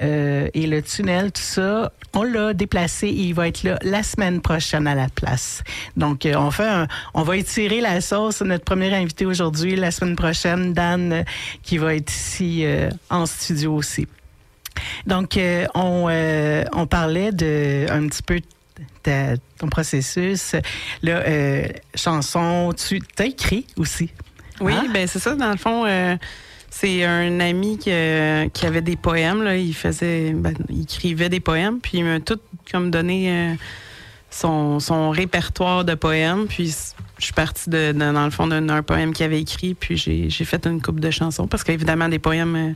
euh, 0.00 0.48
et 0.54 0.66
le 0.66 0.82
tunnel, 0.82 1.32
tout 1.32 1.42
ça, 1.42 1.92
on 2.14 2.22
l'a 2.22 2.54
déplacé 2.54 3.06
et 3.08 3.10
il 3.10 3.34
va 3.34 3.48
être 3.48 3.62
là 3.64 3.78
la 3.82 4.02
semaine 4.02 4.40
prochaine 4.40 4.86
à 4.86 4.94
la 4.94 5.08
place. 5.08 5.62
Donc, 5.96 6.24
euh, 6.26 6.34
on 6.36 6.50
fait 6.50 6.66
un- 6.68 6.86
on 7.14 7.22
va 7.22 7.36
étirer 7.36 7.80
la 7.80 8.00
sauce. 8.00 8.40
Notre 8.42 8.64
premier 8.64 8.92
invité 8.94 9.26
aujourd'hui, 9.26 9.76
la 9.76 9.90
semaine 9.90 10.16
prochaine, 10.16 10.72
Dan, 10.72 11.12
euh, 11.12 11.22
qui 11.62 11.78
va 11.78 11.94
être 11.94 12.10
ici 12.12 12.64
euh, 12.64 12.90
en 13.10 13.26
studio 13.26 13.74
aussi. 13.74 14.06
Donc, 15.06 15.36
on, 15.74 16.08
on 16.72 16.86
parlait 16.86 17.32
de 17.32 17.86
un 17.90 18.06
petit 18.06 18.22
peu 18.22 18.40
de 19.04 19.36
ton 19.58 19.66
processus. 19.68 20.54
Là, 21.02 21.24
chanson, 21.96 22.72
tu 22.76 23.00
t'as 23.16 23.24
écrit 23.26 23.66
aussi. 23.76 24.10
Oui, 24.60 24.72
Hein? 24.74 24.86
ben 24.92 25.06
c'est 25.08 25.18
ça. 25.18 25.34
Dans 25.34 25.50
le 25.50 25.56
fond, 25.56 25.84
c'est 26.70 27.04
un 27.04 27.40
ami 27.40 27.78
qui, 27.78 27.90
euh, 27.90 28.48
qui 28.48 28.66
avait 28.66 28.82
des 28.82 28.96
poèmes. 28.96 29.42
Là. 29.42 29.56
Il 29.56 29.74
faisait, 29.74 30.32
ben, 30.32 30.54
il 30.68 30.82
écrivait 30.82 31.28
des 31.28 31.40
poèmes, 31.40 31.80
puis 31.80 31.98
il 31.98 32.04
m'a 32.04 32.20
tout 32.20 32.38
comme 32.70 32.90
donné 32.90 33.30
euh, 33.30 33.54
son, 34.30 34.78
son 34.80 35.10
répertoire 35.10 35.84
de 35.84 35.94
poèmes. 35.94 36.46
Puis 36.46 36.74
je 37.18 37.24
suis 37.24 37.32
partie 37.32 37.70
de, 37.70 37.92
de- 37.92 37.98
dans 38.12 38.24
le 38.24 38.30
fond 38.30 38.46
d'un 38.46 38.82
poème 38.82 39.12
qu'il 39.12 39.24
avait 39.26 39.40
écrit, 39.40 39.74
puis 39.74 39.96
j'ai 39.96 40.44
fait 40.44 40.66
une 40.66 40.80
coupe 40.82 41.00
de 41.00 41.10
chansons 41.10 41.46
parce 41.46 41.64
qu'évidemment 41.64 42.08
des 42.08 42.18
poèmes, 42.18 42.56
euh, 42.56 42.72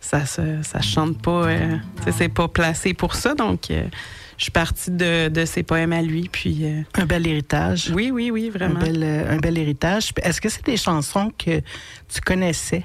ça 0.00 0.24
se 0.26 0.62
ça 0.62 0.80
chante 0.80 1.20
pas, 1.22 1.46
euh, 1.46 1.76
c'est 2.16 2.28
pas 2.28 2.48
placé 2.48 2.92
pour 2.94 3.14
ça. 3.14 3.34
Donc 3.34 3.66
je 3.68 4.42
suis 4.42 4.50
partie 4.50 4.90
de, 4.90 5.28
de 5.28 5.44
ses 5.44 5.62
poèmes 5.62 5.92
à 5.92 6.02
lui, 6.02 6.28
puis 6.32 6.64
Un 6.98 7.04
bel 7.06 7.24
héritage. 7.26 7.92
oui, 7.94 8.10
oui, 8.10 8.30
oui, 8.32 8.48
Un 8.52 8.58
vraiment. 8.58 8.80
bel, 8.80 9.00
euh, 9.04 9.30
un 9.34 9.36
bel 9.36 9.56
héritage. 9.58 10.10
Est-ce 10.22 10.40
que 10.40 10.48
c'est 10.48 10.64
des 10.64 10.76
chansons 10.76 11.30
que 11.38 11.60
tu 11.60 12.20
connaissais? 12.24 12.84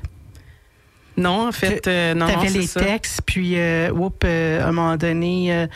Non, 1.17 1.47
en 1.47 1.51
fait, 1.51 1.87
euh, 1.87 2.13
non, 2.13 2.27
tu 2.27 2.33
avais 2.33 2.49
les 2.49 2.67
ça. 2.67 2.79
textes, 2.79 3.21
puis 3.25 3.53
euh, 3.59 3.91
oups, 3.91 4.15
euh, 4.23 4.63
à 4.63 4.67
un 4.67 4.71
moment 4.71 4.95
donné, 4.97 5.51
euh, 5.53 5.67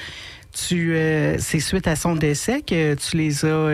tu, 0.53 0.93
euh, 0.95 1.35
c'est 1.39 1.59
suite 1.59 1.87
à 1.87 1.95
son 1.95 2.15
décès 2.15 2.61
que 2.61 2.93
tu 2.95 3.17
les 3.17 3.43
as. 3.45 3.69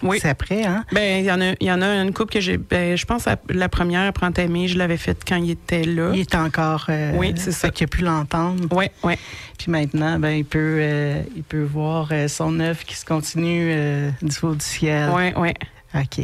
Oui. 0.00 0.18
C'est 0.22 0.28
après, 0.28 0.64
hein? 0.64 0.84
Ben, 0.92 1.18
il 1.18 1.26
y 1.26 1.32
en 1.32 1.40
a, 1.40 1.54
il 1.58 1.66
y 1.66 1.72
en 1.72 1.82
a 1.82 1.86
une 2.02 2.14
couple 2.14 2.32
que 2.34 2.40
j'ai. 2.40 2.56
Ben, 2.56 2.96
je 2.96 3.04
pense 3.04 3.26
à 3.26 3.34
la 3.50 3.68
première, 3.68 4.12
Prends 4.12 4.30
t'aimer, 4.30 4.68
je 4.68 4.78
l'avais 4.78 4.96
faite 4.96 5.22
quand 5.26 5.36
il 5.36 5.50
était 5.50 5.82
là. 5.82 6.12
Il 6.14 6.20
est 6.20 6.36
encore. 6.36 6.86
euh, 6.88 7.12
Oui, 7.16 7.34
c'est 7.36 7.50
ça. 7.50 7.68
qu'il 7.70 7.84
a 7.84 7.88
pu 7.88 8.02
l'entendre. 8.02 8.72
Ouais, 8.74 8.92
ouais. 9.02 9.18
Puis 9.58 9.72
maintenant, 9.72 10.18
ben, 10.20 10.30
il 10.30 10.44
peut, 10.44 10.76
euh, 10.80 11.20
il 11.36 11.42
peut 11.42 11.64
voir 11.64 12.10
euh, 12.12 12.28
son 12.28 12.60
œuvre 12.60 12.84
qui 12.84 12.94
se 12.94 13.04
continue 13.04 13.74
du 14.22 14.36
haut 14.42 14.54
du 14.54 14.64
ciel. 14.64 15.10
Ouais, 15.10 15.34
ouais. 15.36 15.54
OK. 15.96 16.18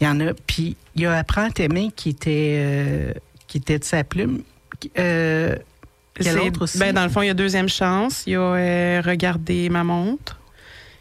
Il 0.00 0.04
y 0.04 0.06
en 0.06 0.20
a. 0.20 0.32
Puis 0.46 0.76
il 0.94 1.02
y 1.02 1.06
a 1.06 1.14
Apprends 1.14 1.46
à 1.46 1.50
t'aimer 1.50 1.90
qui 1.96 2.10
était, 2.10 3.14
qui 3.48 3.58
était 3.58 3.78
de 3.80 3.84
sa 3.84 4.04
plume. 4.04 4.42
Euh, 4.98 5.56
Quel 6.14 6.24
C'est- 6.32 6.38
autre 6.40 6.62
aussi? 6.62 6.78
Ben, 6.78 6.92
dans 6.94 7.02
le 7.04 7.08
fond, 7.10 7.22
il 7.22 7.26
y 7.26 7.30
a 7.30 7.34
Deuxième 7.34 7.68
Chance. 7.68 8.22
Il 8.26 8.34
y 8.34 8.36
a 8.36 8.40
euh, 8.40 9.02
Regarder 9.04 9.68
ma 9.68 9.82
montre. 9.84 10.38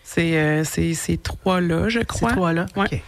C'est 0.04 0.38
euh, 0.38 0.64
c'est 0.64 0.94
ces 0.94 1.18
trois-là, 1.18 1.90
je 1.90 2.00
Ces 2.00 2.06
crois. 2.06 2.32
trois-là? 2.32 2.66
Ouais. 2.76 2.86
OK. 2.86 3.02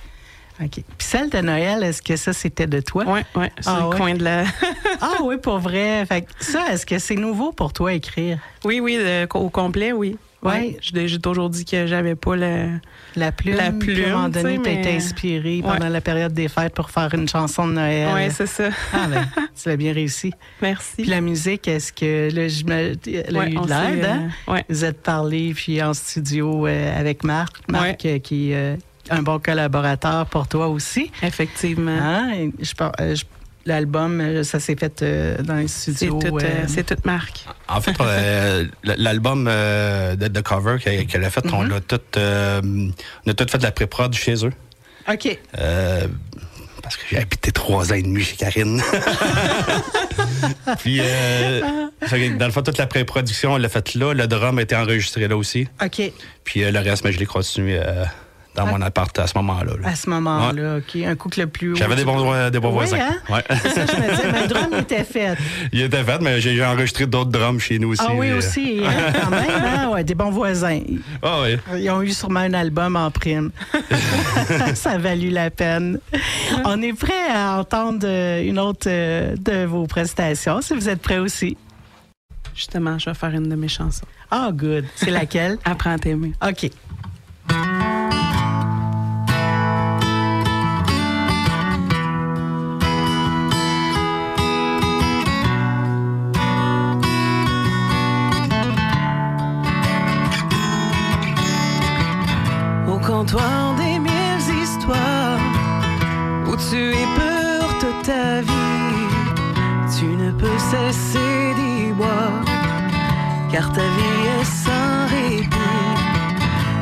OK. 0.61 0.71
Puis 0.73 0.83
celle 1.07 1.29
de 1.29 1.37
Noël, 1.39 1.81
est-ce 1.83 2.01
que 2.01 2.17
ça, 2.17 2.33
c'était 2.33 2.67
de 2.67 2.81
toi? 2.81 3.05
Oui, 3.07 3.21
oui. 3.35 3.45
Sur 3.61 3.71
Ah 3.71 3.79
le 3.79 3.87
ouais? 3.87 3.95
coin 3.97 4.13
de 4.15 4.23
la. 4.23 4.43
Ah 5.01 5.13
oui, 5.23 5.37
pour 5.37 5.59
vrai. 5.59 6.05
Fait 6.05 6.23
que 6.23 6.31
ça, 6.41 6.65
est-ce 6.73 6.85
que 6.85 6.99
c'est 6.99 7.15
nouveau 7.15 7.53
pour 7.53 7.71
toi 7.71 7.93
écrire? 7.93 8.39
oui, 8.65 8.81
oui, 8.81 8.97
le- 8.99 9.25
au 9.35 9.49
complet, 9.49 9.93
oui. 9.93 10.17
Ouais. 10.41 10.77
J'ai 10.81 11.19
toujours 11.19 11.49
dit 11.49 11.65
que 11.65 11.85
j'avais 11.87 12.15
pas 12.15 12.35
le. 12.35 12.79
La 13.15 13.31
plume, 13.31 13.55
La 13.57 13.71
puis 13.71 14.03
à 14.05 14.07
un 14.07 14.11
moment 14.11 14.29
plume, 14.29 14.43
donné, 14.43 14.55
tu 14.61 14.69
été 14.69 14.89
mais- 14.91 14.95
inspiré 14.97 15.55
Ouais. 15.57 15.61
pendant 15.63 15.89
la 15.89 15.99
période 16.01 16.31
des 16.33 16.47
fêtes 16.47 16.73
pour 16.73 16.89
faire 16.91 17.13
une 17.13 17.27
chanson 17.27 17.67
de 17.67 17.73
Noël. 17.73 18.09
Oui, 18.13 18.31
c'est 18.31 18.45
ça. 18.47 18.69
ah 18.93 19.07
ben, 19.09 19.27
tu 19.61 19.67
l'as 19.67 19.75
bien 19.77 19.91
réussi. 19.93 20.31
Merci. 20.61 20.95
Puis 21.01 21.05
la 21.09 21.19
musique, 21.21 21.67
est-ce 21.67 21.91
que 21.91 22.29
là, 22.33 22.47
je 22.47 22.63
me, 22.63 22.95
elle 23.27 23.35
a 23.35 23.39
Ouais, 23.39 23.51
eu 23.51 23.55
de 23.55 23.67
l'aide, 23.67 24.05
hein? 24.05 24.29
euh. 24.49 24.59
Vous 24.69 24.85
êtes 24.85 25.01
parlé, 25.01 25.53
puis 25.55 25.81
en 25.83 25.93
studio 25.93 26.67
euh, 26.67 26.97
avec 26.99 27.23
Marc. 27.23 27.57
Marc, 27.67 28.05
euh, 28.05 28.19
qui 28.19 28.51
est 28.51 28.77
un 29.09 29.21
bon 29.23 29.39
collaborateur 29.39 30.25
pour 30.27 30.47
toi 30.47 30.67
aussi. 30.67 31.11
Effectivement. 31.23 31.97
Hein? 31.99 32.49
Je, 32.59 32.73
je- 33.15 33.23
L'album, 33.69 34.19
euh, 34.19 34.43
ça 34.43 34.59
s'est 34.59 34.75
fait 34.75 35.01
euh, 35.03 35.37
dans 35.43 35.55
les 35.55 35.67
C'est 35.67 35.91
studios. 35.93 36.19
toute, 36.19 36.43
euh, 36.43 36.47
euh, 36.47 36.65
c'est 36.67 36.83
toute 36.83 37.05
marque. 37.05 37.45
En 37.67 37.79
fait, 37.81 37.95
euh, 38.01 38.65
l'album 38.83 39.45
euh, 39.47 40.15
de, 40.15 40.27
de 40.27 40.41
cover 40.41 40.77
qu'elle 40.79 41.23
a 41.23 41.29
fait, 41.29 41.45
on 41.53 41.63
Mhm. 41.63 41.69
l'a 41.69 41.79
tout, 41.81 42.01
euh, 42.17 42.61
on 43.25 43.29
a 43.31 43.33
tout 43.35 43.45
fait 43.47 43.57
de 43.59 43.63
la 43.63 43.71
pré-prod 43.71 44.13
chez 44.13 44.43
eux. 44.45 44.51
OK. 45.11 45.37
Euh, 45.59 46.07
parce 46.81 46.97
que 46.97 47.03
j'ai 47.11 47.17
habité 47.17 47.51
trois 47.51 47.91
ans 47.91 47.95
et 47.95 48.01
demi 48.01 48.23
chez 48.23 48.35
Karine. 48.35 48.81
Puis, 50.79 50.99
euh, 51.01 51.61
dans 52.37 52.45
le 52.45 52.51
fond, 52.51 52.61
toute 52.61 52.77
la 52.77 52.87
pré-production, 52.87 53.53
on 53.53 53.57
l'a 53.57 53.69
faite 53.69 53.93
là. 53.95 54.13
Le 54.13 54.27
drum 54.27 54.57
a 54.57 54.61
été 54.61 54.75
enregistré 54.75 55.27
là 55.27 55.37
aussi. 55.37 55.67
OK. 55.83 56.01
Puis 56.43 56.63
euh, 56.63 56.71
le 56.71 56.79
reste, 56.79 57.03
mais 57.03 57.11
je 57.11 57.19
l'ai 57.19 57.25
continué 57.25 57.79
dans 58.59 58.67
mon 58.71 58.81
appart 58.81 59.17
à 59.19 59.27
ce 59.27 59.37
moment-là. 59.37 59.73
là. 59.81 59.87
À 59.89 59.95
ce 59.95 60.09
moment-là, 60.09 60.77
OK. 60.77 61.01
Un 61.03 61.15
coup 61.15 61.29
que 61.29 61.39
le 61.39 61.47
plus 61.47 61.71
haut. 61.71 61.75
J'avais 61.75 61.95
des 61.95 62.03
bons, 62.03 62.49
des 62.49 62.59
bons 62.59 62.69
Oui, 62.69 62.73
voisins. 62.75 62.97
hein? 62.99 63.33
Ouais. 63.33 63.43
C'est 63.61 63.69
ça, 63.69 63.85
je 63.85 63.95
me 64.01 64.09
disais, 64.09 64.31
mais 64.31 64.41
le 64.43 64.47
drum 64.47 64.73
était 64.79 65.03
fait. 65.03 65.37
Il 65.71 65.81
était 65.81 66.03
fait, 66.03 66.21
mais 66.21 66.41
j'ai 66.41 66.63
enregistré 66.65 67.05
d'autres 67.07 67.31
drums 67.31 67.59
chez 67.61 67.79
nous 67.79 67.89
aussi. 67.89 68.03
Ah 68.05 68.11
oui, 68.13 68.29
euh. 68.29 68.37
aussi, 68.37 68.81
hein, 68.85 69.13
quand 69.21 69.29
même, 69.29 69.49
hein? 69.49 69.89
Ouais, 69.93 70.03
des 70.03 70.13
bons 70.15 70.29
voisins. 70.29 70.81
Ah 71.23 71.39
oui. 71.43 71.57
Ils 71.81 71.89
ont 71.89 72.01
eu 72.01 72.11
sûrement 72.11 72.41
un 72.41 72.53
album 72.53 72.95
en 72.95 73.09
prime. 73.11 73.51
Ça 74.75 74.91
a 74.91 74.97
valu 74.97 75.29
la 75.29 75.49
peine. 75.49 75.99
On 76.65 76.81
est 76.81 76.93
prêt 76.93 77.27
à 77.33 77.59
entendre 77.59 78.01
euh, 78.03 78.43
une 78.43 78.59
autre 78.59 78.87
euh, 78.87 79.35
de 79.37 79.65
vos 79.65 79.87
prestations, 79.87 80.61
si 80.61 80.73
vous 80.73 80.89
êtes 80.89 81.01
prêts 81.01 81.17
aussi. 81.17 81.57
Justement, 82.55 82.99
je 82.99 83.09
vais 83.09 83.13
faire 83.15 83.29
une 83.29 83.47
de 83.49 83.55
mes 83.55 83.67
chansons. 83.69 84.05
Ah, 84.29 84.49
good. 84.53 84.85
C'est 84.95 85.11
laquelle? 85.11 85.57
Apprends 85.65 85.91
à 85.93 85.97
t'aimer. 85.97 86.33
OK. 86.45 86.69
Car 113.59 113.71
ta 113.73 113.81
vie 113.81 114.27
est 114.39 114.45
sans 114.45 115.05
répit. 115.13 115.49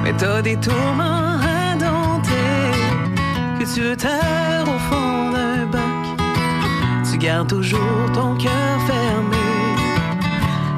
Mais 0.04 0.13
t'as 0.16 0.44
des 0.44 0.58
tourments 0.58 1.40
à 1.56 1.74
dompter 1.84 2.72
que 3.58 3.66
tu 3.74 3.80
veux 3.82 3.98
au 4.74 4.78
fond 4.88 5.32
d'un 5.34 5.66
bac. 5.74 6.06
Tu 7.10 7.16
gardes 7.18 7.50
toujours 7.50 8.06
ton 8.13 8.36
cœur 8.36 8.76
fermé 8.90 9.48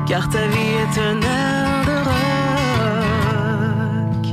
car 0.07 0.23
ta 0.29 0.43
vie 0.53 0.73
est 0.83 0.95
un 1.09 1.17
air 1.37 1.67
de 1.89 1.97
rock. 2.09 4.25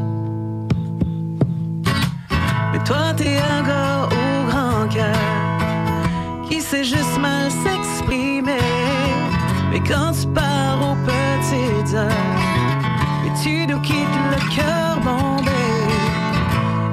Mais 2.72 2.82
toi, 2.88 3.04
t'es 3.16 3.36
un 3.54 3.60
gars 3.68 4.00
au 4.20 4.22
grand 4.50 4.82
cœur 4.96 5.24
qui 6.48 6.58
sait 6.60 6.84
juste 6.84 7.16
mal 7.18 7.50
quand 9.88 10.12
tu 10.12 10.26
pars 10.28 10.78
aux 10.82 10.96
petites 11.06 11.94
heures, 11.94 12.10
mais 13.22 13.32
tu 13.42 13.66
nous 13.66 13.80
quittes 13.80 14.18
le 14.30 14.40
cœur 14.54 14.98
bombé. 15.02 15.50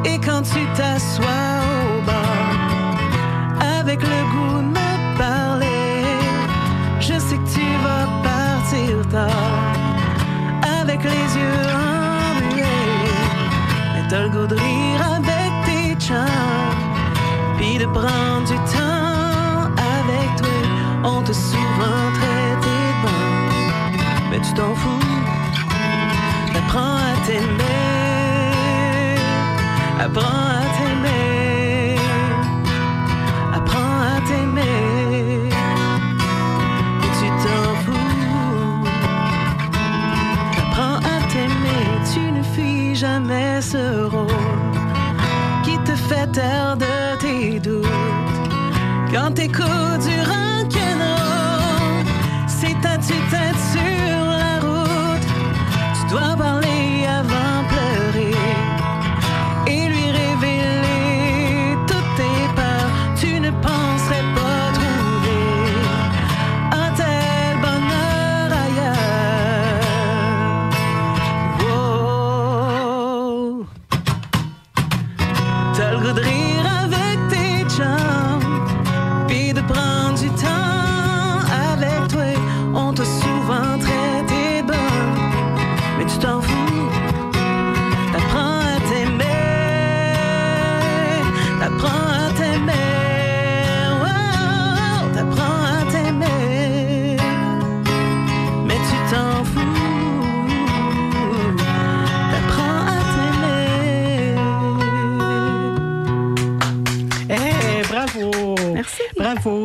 Et 0.05 0.19
quand 0.19 0.41
tu 0.41 0.65
t'assois 0.75 1.25
au 1.25 2.01
bar, 2.05 2.23
avec 3.79 4.01
le 4.01 4.19
goût 4.31 4.61
de 4.61 4.71
me 4.79 5.17
parler, 5.17 6.03
je 6.99 7.17
sais 7.19 7.37
que 7.37 7.49
tu 7.53 7.65
vas 7.83 8.07
partir 8.21 9.07
tard, 9.09 9.73
avec 10.81 11.03
les 11.03 11.27
yeux 11.39 11.65
embués. 11.73 12.63
Mais 13.93 14.07
t'as 14.09 14.23
le 14.23 14.29
goût 14.29 14.47
de 14.47 14.55
rire 14.55 15.01
avec 15.19 15.51
tes 15.65 15.95
chums, 16.05 16.17
puis 17.57 17.77
de 17.77 17.85
prendre 17.85 18.45
du 18.45 18.55
temps 18.75 19.71
avec 19.77 20.35
toi. 20.37 20.49
On 21.05 21.21
traité 21.21 21.43
de 21.43 21.73
bon, 21.79 22.42
mais 24.33 24.41
tu 24.41 24.53
t'en 24.53 24.73
fous. 24.73 24.99
Apprends 26.55 26.97
à 27.09 27.13
t'aimer, 27.25 29.15
apprends 30.05 30.45
à 30.59 30.63
t'aimer, 30.75 31.97
apprends 33.57 33.99
à 34.13 34.17
t'aimer, 34.27 35.49
et 37.05 37.11
tu 37.19 37.27
t'en 37.43 37.67
fous. 37.83 38.87
Apprends 40.61 40.97
à 41.13 41.17
t'aimer, 41.31 41.85
tu 42.11 42.23
ne 42.37 42.43
fuis 42.53 42.95
jamais 42.95 43.61
ce 43.61 43.83
rôle 44.05 44.71
qui 45.63 45.77
te 45.87 45.95
fait 45.95 46.27
taire 46.31 46.75
de 46.75 46.95
tes 47.19 47.59
doutes. 47.59 47.85
Quand 49.13 49.31
t'écoutes 49.35 49.62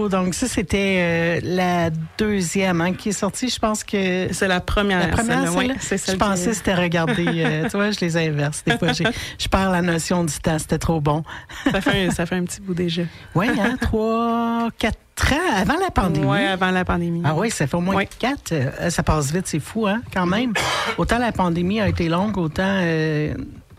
Donc, 0.09 0.35
ça, 0.35 0.49
c'était 0.49 0.99
euh, 0.99 1.41
la 1.43 1.91
deuxième 2.19 2.81
hein, 2.81 2.93
qui 2.93 3.11
est 3.11 3.13
sortie. 3.13 3.49
Je 3.49 3.59
pense 3.59 3.85
que. 3.85 4.29
C'est 4.33 4.49
la 4.49 4.61
première. 4.61 5.01
La 5.01 5.09
première, 5.09 5.51
celle-là? 5.53 5.75
oui, 5.75 5.81
Je 5.81 5.97
celle 5.97 6.19
pensais 6.19 6.51
que 6.51 6.57
c'était 6.57 6.75
regarder. 6.75 7.27
euh, 7.27 7.63
tu 7.71 7.77
vois, 7.77 7.91
je 7.91 8.01
les 8.01 8.17
inverse. 8.17 8.63
Des 8.67 8.79
fois, 8.79 8.93
je 8.93 9.49
perds 9.49 9.71
la 9.71 9.83
notion 9.83 10.25
du 10.25 10.35
temps. 10.35 10.59
C'était 10.59 10.79
trop 10.79 11.01
bon. 11.01 11.23
ça, 11.71 11.81
fait 11.81 12.07
un, 12.07 12.11
ça 12.11 12.27
fait 12.27 12.37
un 12.37 12.45
petit 12.45 12.61
bout 12.61 12.75
déjà. 12.75 13.03
Oui, 13.35 13.47
hein, 13.59 13.77
trois, 13.81 14.69
quatre 14.79 15.33
ans 15.33 15.57
avant 15.57 15.79
la 15.83 15.91
pandémie. 15.91 16.27
Oui, 16.27 16.45
avant 16.45 16.71
la 16.71 16.85
pandémie. 16.85 17.23
Ah 17.25 17.35
oui, 17.35 17.51
ça 17.51 17.67
fait 17.67 17.77
au 17.77 17.81
moins 17.81 18.05
quatre. 18.05 18.53
Euh, 18.53 18.91
ça 18.91 19.03
passe 19.03 19.33
vite, 19.33 19.47
c'est 19.47 19.59
fou, 19.61 19.87
hein, 19.87 20.01
quand 20.13 20.27
même. 20.27 20.53
Autant 20.97 21.19
la 21.19 21.33
pandémie 21.33 21.81
a 21.81 21.89
été 21.89 22.09
longue, 22.09 22.39
autant 22.39 22.63
euh, 22.65 23.35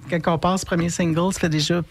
quand 0.09 0.33
on 0.33 0.37
passe 0.37 0.65
premier 0.65 0.89
single, 0.89 1.33
ça 1.33 1.39
fait 1.39 1.49
déjà 1.49 1.81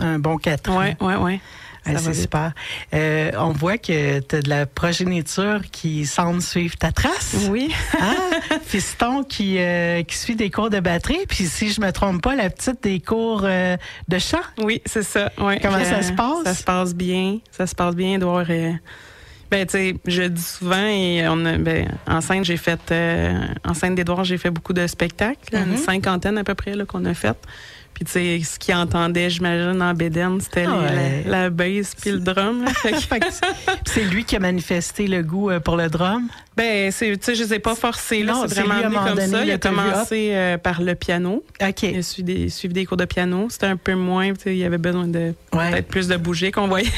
un 0.00 0.18
bon 0.18 0.38
quatre 0.38 0.70
ans. 0.70 0.80
Oui, 0.80 0.94
oui, 1.00 1.14
oui. 1.20 1.40
Ah, 1.86 1.98
c'est 1.98 2.14
super. 2.14 2.52
Euh, 2.94 3.30
on 3.38 3.50
voit 3.52 3.78
que 3.78 4.20
tu 4.20 4.36
as 4.36 4.42
de 4.42 4.48
la 4.48 4.66
progéniture 4.66 5.60
qui 5.70 6.04
semble 6.06 6.42
suivre 6.42 6.76
ta 6.76 6.92
trace. 6.92 7.36
Oui. 7.48 7.72
Hein? 8.00 8.16
Fiston 8.66 9.22
qui, 9.22 9.56
euh, 9.58 10.02
qui 10.02 10.16
suit 10.16 10.36
des 10.36 10.50
cours 10.50 10.70
de 10.70 10.80
batterie. 10.80 11.24
Puis 11.28 11.46
si 11.46 11.70
je 11.70 11.80
me 11.80 11.90
trompe 11.92 12.22
pas, 12.22 12.34
la 12.34 12.50
petite 12.50 12.82
des 12.82 13.00
cours 13.00 13.42
euh, 13.44 13.76
de 14.08 14.18
chant. 14.18 14.40
Oui, 14.58 14.82
c'est 14.86 15.02
ça. 15.04 15.30
ouais. 15.38 15.58
Comment 15.62 15.84
ça 15.84 16.02
se 16.02 16.12
passe? 16.12 16.44
Ça 16.44 16.54
se 16.54 16.64
passe 16.64 16.94
bien. 16.94 17.38
Ça 17.50 17.66
se 17.66 17.74
passe 17.74 17.94
bien, 17.94 18.14
Edouard. 18.14 18.46
ben, 18.46 19.64
tu 19.66 19.72
sais, 19.72 19.94
je 20.06 20.22
dis 20.22 20.42
souvent, 20.42 20.86
et 20.88 21.24
on 21.28 21.44
a, 21.44 21.56
ben, 21.56 21.88
en 22.08 22.20
scène, 22.20 22.44
j'ai 22.44 22.56
fait, 22.56 22.80
en 23.64 23.74
scène 23.74 23.94
d'Edouard, 23.94 24.24
j'ai 24.24 24.38
fait 24.38 24.50
beaucoup 24.50 24.72
de 24.72 24.86
spectacles, 24.86 25.56
Mhm. 25.56 25.72
une 25.72 25.76
cinquantaine 25.78 26.36
à 26.38 26.44
peu 26.44 26.54
près, 26.54 26.72
qu'on 26.88 27.04
a 27.04 27.14
fait. 27.14 27.36
Puis, 27.96 28.04
tu 28.04 28.10
sais, 28.12 28.40
ce 28.44 28.58
qu'ils 28.58 28.74
entendaient, 28.74 29.30
j'imagine, 29.30 29.80
en 29.80 29.94
Bédène, 29.94 30.38
c'était 30.38 30.66
Ah 30.68 30.80
ouais. 30.80 31.22
la, 31.24 31.44
la 31.44 31.50
bass 31.50 31.94
puis 31.98 32.10
le 32.10 32.18
drum. 32.18 32.62
là. 32.64 32.70
Fait 32.74 32.92
que- 32.92 33.00
Fait 33.00 33.20
que 33.20 33.26
c'est- 33.86 34.04
lui 34.04 34.22
qui 34.24 34.36
a 34.36 34.38
manifesté 34.38 35.06
le 35.06 35.22
goût 35.22 35.48
euh, 35.48 35.60
pour 35.60 35.78
le 35.78 35.88
drum? 35.88 36.28
ben, 36.58 36.90
c'est, 36.92 37.16
tu 37.16 37.24
sais, 37.24 37.34
je 37.34 37.44
les 37.44 37.54
ai 37.54 37.58
pas 37.58 37.74
forcés, 37.74 38.22
là. 38.22 38.44
C'est 38.48 38.60
vraiment 38.60 38.82
venu 38.82 38.96
comme 38.96 39.14
donné, 39.14 39.26
ça. 39.28 39.42
il 39.44 39.48
Il 39.48 39.50
a 39.52 39.56
commencé 39.58 40.30
euh, 40.34 40.58
par 40.58 40.82
le 40.82 40.94
piano. 40.94 41.42
OK. 41.66 41.82
Il 41.84 41.96
a 41.98 42.02
suivi 42.02 42.22
des, 42.34 42.48
suivi 42.50 42.74
des 42.74 42.84
cours 42.84 42.98
de 42.98 43.06
piano. 43.06 43.46
C'était 43.48 43.64
un 43.66 43.76
peu 43.76 43.94
moins, 43.94 44.34
tu 44.34 44.42
sais, 44.42 44.50
il 44.54 44.58
y 44.58 44.64
avait 44.64 44.76
besoin 44.76 45.06
de 45.08 45.32
Ouais. 45.54 45.70
peut-être 45.70 45.88
plus 45.88 46.06
de 46.08 46.16
bouger 46.18 46.52
qu'on 46.52 46.68
voyait. 46.68 46.90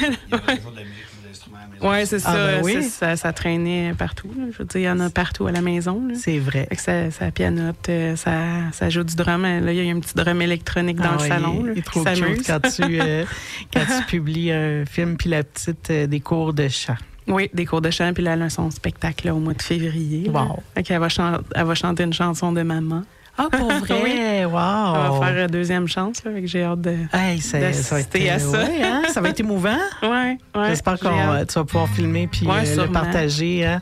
Ouais, 1.82 2.06
c'est 2.06 2.16
Ah, 2.16 2.32
ça, 2.32 2.32
ben 2.46 2.60
oui. 2.64 2.72
c'est- 2.74 2.82
ça. 2.88 3.16
Ça 3.16 3.32
traînait 3.32 3.94
partout. 3.96 4.28
là. 4.36 4.44
Je 4.52 4.58
veux 4.58 4.64
dire, 4.64 4.80
il 4.80 4.84
y 4.84 4.90
en 4.90 5.00
a 5.00 5.10
partout 5.10 5.46
à 5.46 5.52
la 5.52 5.60
maison. 5.60 6.02
C'est 6.14 6.38
vrai. 6.38 6.66
Fait 6.68 6.76
que 6.76 6.82
ça, 6.82 7.10
ça 7.10 7.30
pianote, 7.30 7.88
euh, 7.88 8.16
ça, 8.16 8.32
ça 8.72 8.88
joue 8.90 9.04
du 9.04 9.14
drum. 9.16 9.42
Là, 9.42 9.72
il 9.72 9.84
y 9.84 9.90
a 9.90 9.94
un 9.94 10.00
petit 10.00 10.14
drum 10.14 10.40
électronique 10.42 10.96
dans 10.98 11.10
Ah 11.10 11.14
le 11.16 11.22
ouais, 11.22 11.28
salon. 11.28 11.60
il- 11.60 11.74
là, 11.76 11.82
trop 11.84 12.04
cute 12.04 12.46
quand 12.46 12.60
tu, 12.60 12.82
euh, 13.00 13.24
quand 13.72 13.84
tu 13.84 14.04
publies 14.08 14.52
un 14.52 14.84
film 14.86 15.16
puis 15.16 15.30
la 15.30 15.42
petite 15.44 15.90
euh, 15.90 16.06
des 16.06 16.20
cours 16.20 16.52
de 16.52 16.68
chant. 16.68 16.96
Oui, 17.26 17.50
des 17.52 17.66
cours 17.66 17.82
de 17.82 17.90
chant, 17.90 18.12
puis 18.14 18.22
là, 18.22 18.32
elle 18.32 18.42
a 18.42 18.48
son 18.50 18.70
spectacle 18.70 19.26
là, 19.26 19.34
au 19.34 19.38
mois 19.38 19.52
de 19.52 19.60
février. 19.62 20.30
Wow. 20.30 20.62
Fait 20.74 20.82
va, 20.98 21.08
elle 21.54 21.64
va 21.66 21.74
chanter 21.74 22.02
une 22.04 22.12
chanson 22.14 22.52
de 22.52 22.62
maman. 22.62 23.02
Ah, 23.38 23.48
pour 23.50 23.70
vrai? 23.72 24.00
Oui. 24.02 24.44
Wow! 24.44 24.52
va 25.20 25.26
faire 25.26 25.44
une 25.44 25.50
deuxième 25.50 25.86
chance, 25.88 26.22
là, 26.24 26.32
que 26.32 26.46
j'ai 26.46 26.64
hâte 26.64 26.80
de... 26.80 26.96
Hey, 27.12 27.40
ça, 27.40 27.58
ça 27.72 27.94
va 27.94 28.00
être, 28.00 28.12
d'assister 28.12 28.30
à 28.30 28.38
ça. 28.38 28.50
ouais, 28.64 28.82
hein, 28.82 29.02
ça 29.12 29.20
va 29.20 29.28
être 29.30 29.40
émouvant. 29.40 29.78
Ouais, 30.02 30.38
ouais. 30.56 30.68
J'espère 30.70 30.96
va- 31.02 31.44
tu 31.46 31.54
vas 31.54 31.64
pouvoir 31.64 31.88
filmer 31.88 32.26
puis 32.26 32.46
Ouais, 32.46 32.68
euh, 32.78 32.86
le 32.86 32.92
partager. 32.92 33.64
hein. 33.64 33.80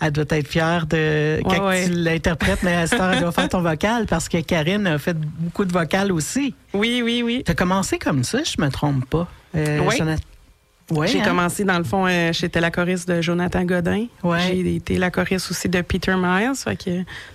Elle 0.00 0.12
doit 0.12 0.24
être 0.30 0.46
fière 0.46 0.86
de 0.86 1.40
quand 1.44 1.66
ouais. 1.66 1.86
tu 1.86 1.90
l'interprètes, 1.92 2.62
mais 2.62 2.72
à 2.74 2.86
cette 2.86 3.00
heure, 3.00 3.10
elle 3.14 3.20
doit 3.20 3.32
faire 3.32 3.48
ton 3.48 3.60
vocal 3.62 4.06
parce 4.06 4.28
que 4.28 4.38
Karine 4.40 4.86
a 4.86 4.96
fait 4.98 5.16
beaucoup 5.18 5.64
de 5.64 5.72
vocal 5.72 6.12
aussi. 6.12 6.54
Oui, 6.72 7.02
oui, 7.04 7.22
oui. 7.24 7.42
Tu 7.44 7.50
as 7.50 7.54
commencé 7.56 7.98
comme 7.98 8.22
ça, 8.22 8.38
je 8.44 8.62
me 8.62 8.70
trompe 8.70 9.04
pas. 9.10 9.26
Euh, 9.56 9.80
Oui. 9.84 9.96
Jonathan- 9.98 10.22
Ouais, 10.90 11.06
J'ai 11.06 11.20
hein? 11.20 11.24
commencé, 11.24 11.64
dans 11.64 11.76
le 11.76 11.84
fond, 11.84 12.06
euh, 12.06 12.32
j'étais 12.32 12.60
la 12.60 12.70
choriste 12.70 13.06
de 13.08 13.20
Jonathan 13.20 13.62
Godin. 13.64 14.06
Ouais. 14.22 14.38
J'ai 14.40 14.76
été 14.76 14.96
la 14.96 15.10
choriste 15.10 15.50
aussi 15.50 15.68
de 15.68 15.82
Peter 15.82 16.14
Miles. 16.16 16.52
Fait 16.56 16.76
que 16.82 16.90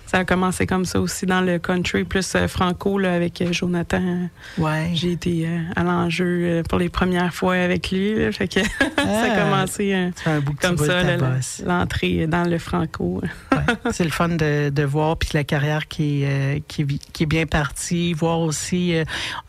ça 0.06 0.18
a 0.18 0.24
commencé 0.24 0.66
comme 0.66 0.84
ça 0.84 1.00
aussi 1.00 1.24
dans 1.24 1.40
le 1.40 1.60
country 1.60 2.02
plus 2.02 2.34
euh, 2.34 2.48
franco 2.48 2.98
là, 2.98 3.14
avec 3.14 3.40
euh, 3.40 3.52
Jonathan. 3.52 4.28
Ouais. 4.58 4.90
J'ai 4.94 5.12
été 5.12 5.46
euh, 5.46 5.58
à 5.76 5.84
l'enjeu 5.84 6.62
pour 6.68 6.78
les 6.80 6.88
premières 6.88 7.32
fois 7.32 7.54
avec 7.54 7.92
lui. 7.92 8.14
là. 8.18 8.32
fait 8.32 8.48
que 8.48 8.60
ça 8.80 8.88
Ah. 8.98 9.22
a 9.32 9.44
commencé 9.44 9.92
un 10.26 10.40
bout 10.40 10.54
comme 10.60 10.76
ça, 10.78 11.02
l'entrée 11.64 12.26
dans 12.26 12.44
le 12.48 12.58
franco. 12.58 13.22
C'est 13.92 14.04
le 14.04 14.10
fun 14.10 14.30
de, 14.30 14.70
de 14.70 14.82
voir, 14.82 15.16
puis 15.16 15.28
la 15.32 15.44
carrière 15.44 15.86
qui, 15.86 16.24
est, 16.24 16.62
qui, 16.66 16.82
est 16.82 16.84
vi- 16.84 17.00
qui 17.12 17.22
est 17.22 17.26
bien 17.26 17.46
partie, 17.46 18.12
voir 18.14 18.40
aussi 18.40 18.94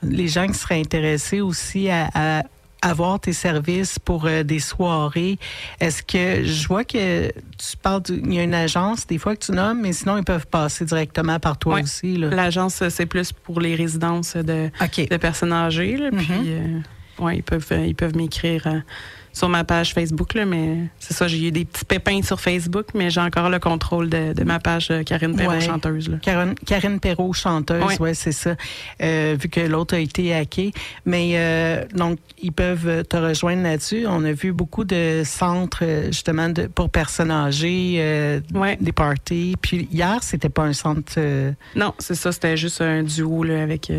les 0.03 0.27
gens 0.27 0.45
qui 0.47 0.53
seraient 0.53 0.79
intéressés 0.79 1.41
aussi 1.41 1.89
à, 1.89 2.09
à 2.13 2.43
avoir 2.85 3.19
tes 3.19 3.33
services 3.33 3.97
pour 3.99 4.25
euh, 4.25 4.43
des 4.43 4.59
soirées. 4.59 5.37
Est-ce 5.79 6.03
que 6.03 6.43
je 6.45 6.67
vois 6.67 6.83
que 6.83 7.27
tu 7.29 7.77
parles, 7.81 8.03
il 8.09 8.33
y 8.33 8.39
a 8.39 8.43
une 8.43 8.53
agence 8.53 9.07
des 9.07 9.17
fois 9.17 9.35
que 9.35 9.43
tu 9.45 9.51
nommes, 9.51 9.81
mais 9.81 9.91
sinon 9.93 10.17
ils 10.17 10.23
peuvent 10.23 10.47
passer 10.47 10.85
directement 10.85 11.39
par 11.39 11.57
toi 11.57 11.75
Ouais. 11.75 11.83
aussi. 11.83 12.17
L'agence, 12.17 12.87
c'est 12.89 13.05
plus 13.05 13.31
pour 13.31 13.59
les 13.59 13.75
résidences 13.75 14.35
de, 14.35 14.69
personnes 15.17 15.53
âgées. 15.53 15.97
là, 15.97 16.11
Mhm. 16.11 16.17
Puis, 16.19 16.29
euh, 16.47 16.79
ouais, 17.19 17.37
ils 17.37 17.43
peuvent, 17.43 17.67
ils 17.87 17.95
peuvent 17.95 18.15
m'écrire 18.15 18.67
euh, 18.67 18.79
sur 19.35 19.49
ma 19.49 19.63
page 19.65 19.93
Facebook. 19.93 20.33
Là, 20.33 20.45
mais 20.45 20.77
c'est 20.97 21.13
ça, 21.13 21.27
j'ai 21.27 21.49
eu 21.49 21.51
des 21.51 21.65
petits 21.65 21.83
pépins 21.85 22.21
sur 22.23 22.39
Facebook, 22.39 22.87
mais 22.95 23.09
j'ai 23.09 23.19
encore 23.19 23.49
le 23.49 23.59
contrôle 23.59 24.09
de, 24.09 24.31
de 24.33 24.43
ma 24.45 24.59
page 24.59 24.87
euh, 24.91 25.03
Karine 25.03 25.35
Perrault, 25.35 25.51
Ouais. 25.51 25.61
chanteuse. 25.61 26.09
Là. 26.09 26.17
Karine, 26.21 26.55
Karine 26.65 26.99
Perrault, 27.01 27.33
chanteuse, 27.33 27.83
Ouais. 27.83 27.99
ouais, 27.99 28.13
c'est 28.13 28.31
ça. 28.31 28.55
Euh, 29.03 29.35
vu 29.39 29.49
que 29.49 29.59
l'autre 29.59 29.93
a 29.95 29.99
été 29.99 30.33
hacké. 30.33 30.71
Mais 31.05 31.31
euh, 31.33 31.83
donc, 31.93 32.17
ils 32.41 32.53
peuvent 32.53 33.03
te 33.03 33.17
rejoindre 33.17 33.63
là-dessus. 33.63 34.05
On 34.07 34.23
a 34.23 34.31
vu 34.31 34.53
beaucoup 34.53 34.85
de 34.85 35.23
centres, 35.25 35.83
justement, 36.07 36.47
de, 36.49 36.67
pour 36.67 36.89
personnes 36.89 37.31
âgées, 37.31 37.97
euh, 37.99 38.39
Ouais. 38.53 38.77
des 38.79 38.93
parties. 38.93 39.55
Puis 39.61 39.89
hier, 39.91 40.19
c'était 40.23 40.47
pas 40.49 40.63
un 40.63 40.73
centre. 40.73 41.19
Non, 41.75 41.93
c'est 41.99 42.15
ça, 42.15 42.31
c'était 42.31 42.55
juste 42.55 42.79
un 42.79 43.03
duo 43.03 43.43
là, 43.43 43.61
avec 43.61 43.91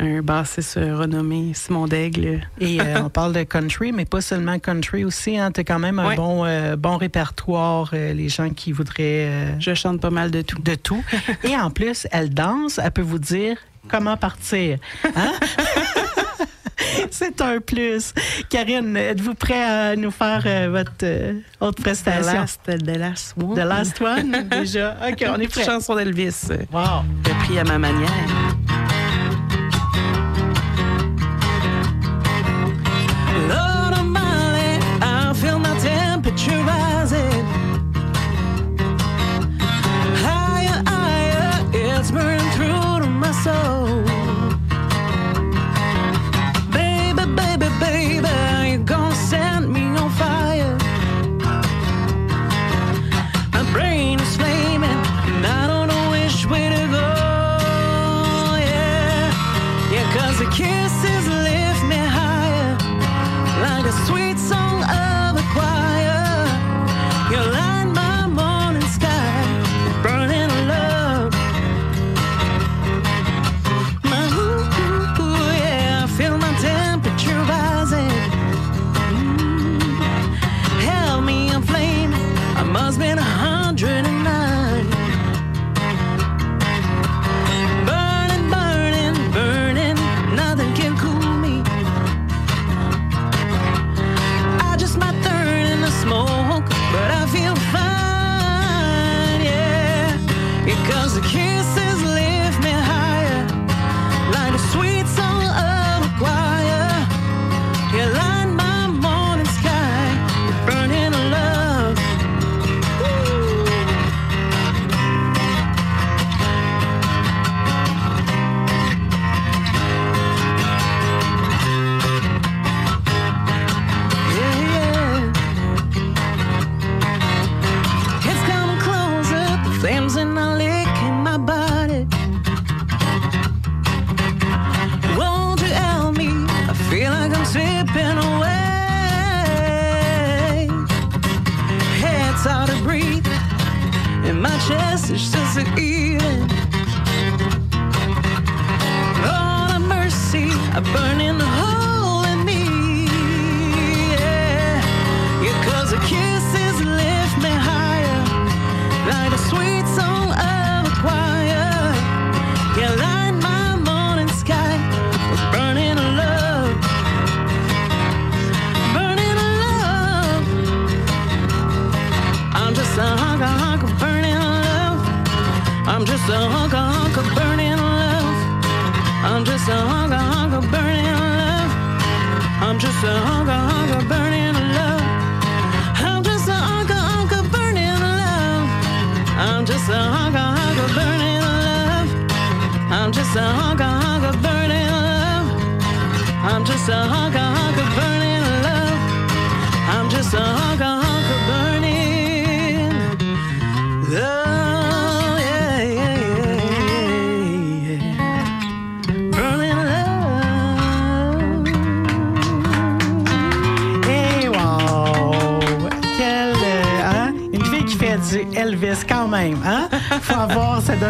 un 0.00 0.20
bassiste 0.22 0.74
renommé, 0.76 1.52
Simon 1.54 1.86
Daigle. 1.86 2.40
et 2.60 2.80
euh, 2.80 3.02
on 3.04 3.08
parle 3.08 3.32
de 3.32 3.42
country, 3.44 3.92
mais 3.92 4.04
pas 4.04 4.20
seulement 4.20 4.58
country 4.58 5.04
aussi. 5.04 5.38
Hein, 5.38 5.50
tu 5.52 5.60
as 5.60 5.64
quand 5.64 5.78
même 5.78 5.98
un 5.98 6.08
Ouais. 6.08 6.16
bon, 6.16 6.44
euh, 6.44 6.76
bon 6.76 6.96
répertoire, 6.96 7.90
euh, 7.92 8.12
les 8.12 8.28
gens 8.28 8.50
qui 8.50 8.72
voudraient. 8.72 9.26
euh, 9.28 9.60
Je 9.60 9.74
chante 9.74 10.00
pas 10.00 10.10
mal 10.10 10.30
de 10.30 10.42
tout. 10.42 10.60
de 10.60 10.74
tout. 10.74 11.04
Et 11.44 11.56
en 11.56 11.70
plus, 11.70 12.06
elle 12.10 12.30
danse, 12.30 12.78
elle 12.82 12.90
peut 12.90 13.02
vous 13.02 13.18
dire 13.18 13.56
comment 13.88 14.16
partir. 14.16 14.78
Hein? 15.16 15.32
C'est 17.10 17.40
un 17.40 17.60
plus. 17.60 18.12
Karine, 18.50 18.96
êtes-vous 18.96 19.34
prêt 19.34 19.62
à 19.62 19.96
nous 19.96 20.10
faire 20.10 20.42
euh, 20.46 20.68
votre 20.70 20.90
euh, 21.04 21.34
autre 21.60 21.78
The 21.78 21.82
prestation? 21.82 22.32
last, 22.32 22.60
the 22.66 22.96
last 22.96 23.34
one. 23.40 23.54
The 23.54 23.58
last 23.64 24.00
one, 24.00 24.48
déjà. 24.50 24.96
OK, 25.10 25.24
on 25.28 25.40
est 25.40 25.48
prêt. 25.48 25.64
chanson 25.64 25.94
d'Elvis, 25.94 26.48
Wow. 26.72 27.04
repris 27.28 27.58
à 27.58 27.64
ma 27.64 27.78
manière. 27.78 28.10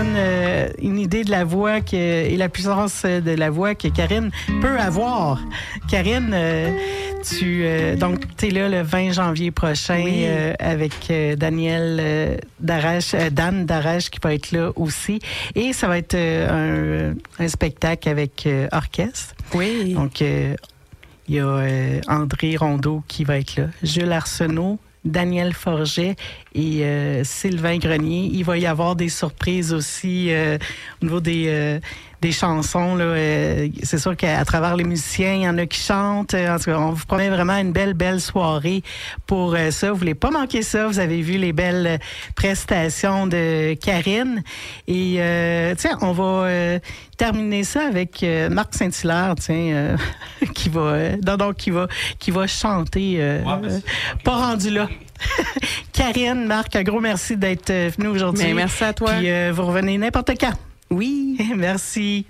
Donne 0.02 0.14
euh, 0.16 0.68
une 0.80 0.98
idée 0.98 1.22
de 1.24 1.30
la 1.30 1.44
voix 1.44 1.80
que, 1.80 1.96
et 1.96 2.36
la 2.36 2.48
puissance 2.48 3.04
de 3.04 3.30
la 3.30 3.50
voix 3.50 3.74
que 3.74 3.88
Karine 3.88 4.30
peut 4.60 4.78
avoir. 4.78 5.40
Karine, 5.88 6.32
euh, 6.34 6.70
tu 7.24 7.62
euh, 7.64 7.94
donc 7.96 8.20
es 8.42 8.50
là 8.50 8.68
le 8.68 8.82
20 8.82 9.12
janvier 9.12 9.50
prochain 9.50 10.02
Oui. 10.04 10.22
euh, 10.24 10.54
avec 10.58 10.92
euh, 11.10 11.36
Daniel 11.36 11.98
euh, 12.00 12.36
euh, 12.68 13.30
Dan 13.30 13.64
Darèche 13.66 14.10
qui 14.10 14.18
va 14.22 14.34
être 14.34 14.50
là 14.52 14.70
aussi. 14.76 15.20
Et 15.54 15.72
ça 15.72 15.88
va 15.88 15.98
être 15.98 16.14
euh, 16.14 17.12
un, 17.38 17.44
un 17.44 17.48
spectacle 17.48 18.08
avec 18.08 18.44
euh, 18.46 18.66
orchestre. 18.72 19.34
Oui. 19.54 19.94
Donc, 19.94 20.20
euh, 20.22 20.54
il 21.28 21.36
y 21.36 21.38
a 21.38 21.46
euh, 21.46 22.00
André 22.08 22.56
Rondeau 22.56 23.02
qui 23.06 23.22
va 23.24 23.38
être 23.38 23.56
là, 23.56 23.66
Jules 23.82 24.10
Arsenault, 24.10 24.78
Daniel 25.04 25.52
Forget 25.52 26.16
et 26.54 26.84
euh, 26.84 27.24
Sylvain 27.24 27.78
Grenier. 27.78 28.30
Il 28.32 28.44
va 28.44 28.58
y 28.58 28.66
avoir 28.66 28.96
des 28.96 29.08
surprises 29.08 29.72
aussi 29.72 30.32
euh, 30.32 30.58
au 31.00 31.06
niveau 31.06 31.20
des, 31.20 31.46
euh, 31.48 31.80
des 32.22 32.32
chansons. 32.32 32.94
là. 32.94 33.04
Euh, 33.04 33.68
c'est 33.82 33.98
sûr 33.98 34.16
qu'à 34.16 34.42
travers 34.46 34.76
les 34.76 34.84
musiciens, 34.84 35.34
il 35.34 35.42
y 35.42 35.48
en 35.48 35.58
a 35.58 35.66
qui 35.66 35.80
chantent. 35.80 36.32
En 36.34 36.56
tout 36.56 36.64
cas, 36.70 36.78
on 36.78 36.92
vous 36.92 37.04
promet 37.04 37.28
vraiment 37.28 37.58
une 37.58 37.72
belle, 37.72 37.92
belle 37.94 38.20
soirée 38.20 38.82
pour 39.26 39.54
euh, 39.54 39.70
ça. 39.70 39.90
Vous 39.92 39.98
voulez 39.98 40.14
pas 40.14 40.30
manquer 40.30 40.62
ça. 40.62 40.86
Vous 40.86 40.98
avez 41.00 41.20
vu 41.20 41.36
les 41.36 41.52
belles 41.52 41.98
prestations 42.36 43.26
de 43.26 43.74
Karine. 43.74 44.42
Et 44.88 45.16
euh, 45.18 45.74
tiens, 45.76 45.98
on 46.00 46.12
va 46.12 46.24
euh, 46.46 46.78
terminer 47.18 47.64
ça 47.64 47.86
avec 47.86 48.22
euh, 48.22 48.48
Marc 48.48 48.74
Saint-Hilaire, 48.74 49.34
tiens, 49.38 49.54
euh, 49.56 49.96
qui 50.54 50.68
va, 50.68 50.80
euh, 50.80 51.16
non, 51.26 51.36
donc, 51.36 51.56
qui 51.56 51.70
va, 51.70 51.86
qui 52.18 52.30
va 52.30 52.46
chanter. 52.46 53.16
euh, 53.18 53.42
Ouais, 53.42 53.68
euh, 53.68 53.78
pas 54.24 54.36
rendu 54.36 54.70
là. 54.70 54.88
Karine, 55.92 56.46
Marc, 56.46 56.74
un 56.76 56.82
gros 56.82 57.00
merci 57.00 57.36
d'être 57.36 57.70
euh, 57.70 57.90
venu 57.96 58.08
aujourd'hui. 58.08 58.44
Mais 58.44 58.54
merci 58.54 58.84
à 58.84 58.92
toi. 58.92 59.12
Puis 59.14 59.30
euh, 59.30 59.52
vous 59.54 59.64
revenez 59.66 59.98
n'importe 59.98 60.30
quand. 60.40 60.52
Oui. 60.92 61.38
Merci. 61.56 62.26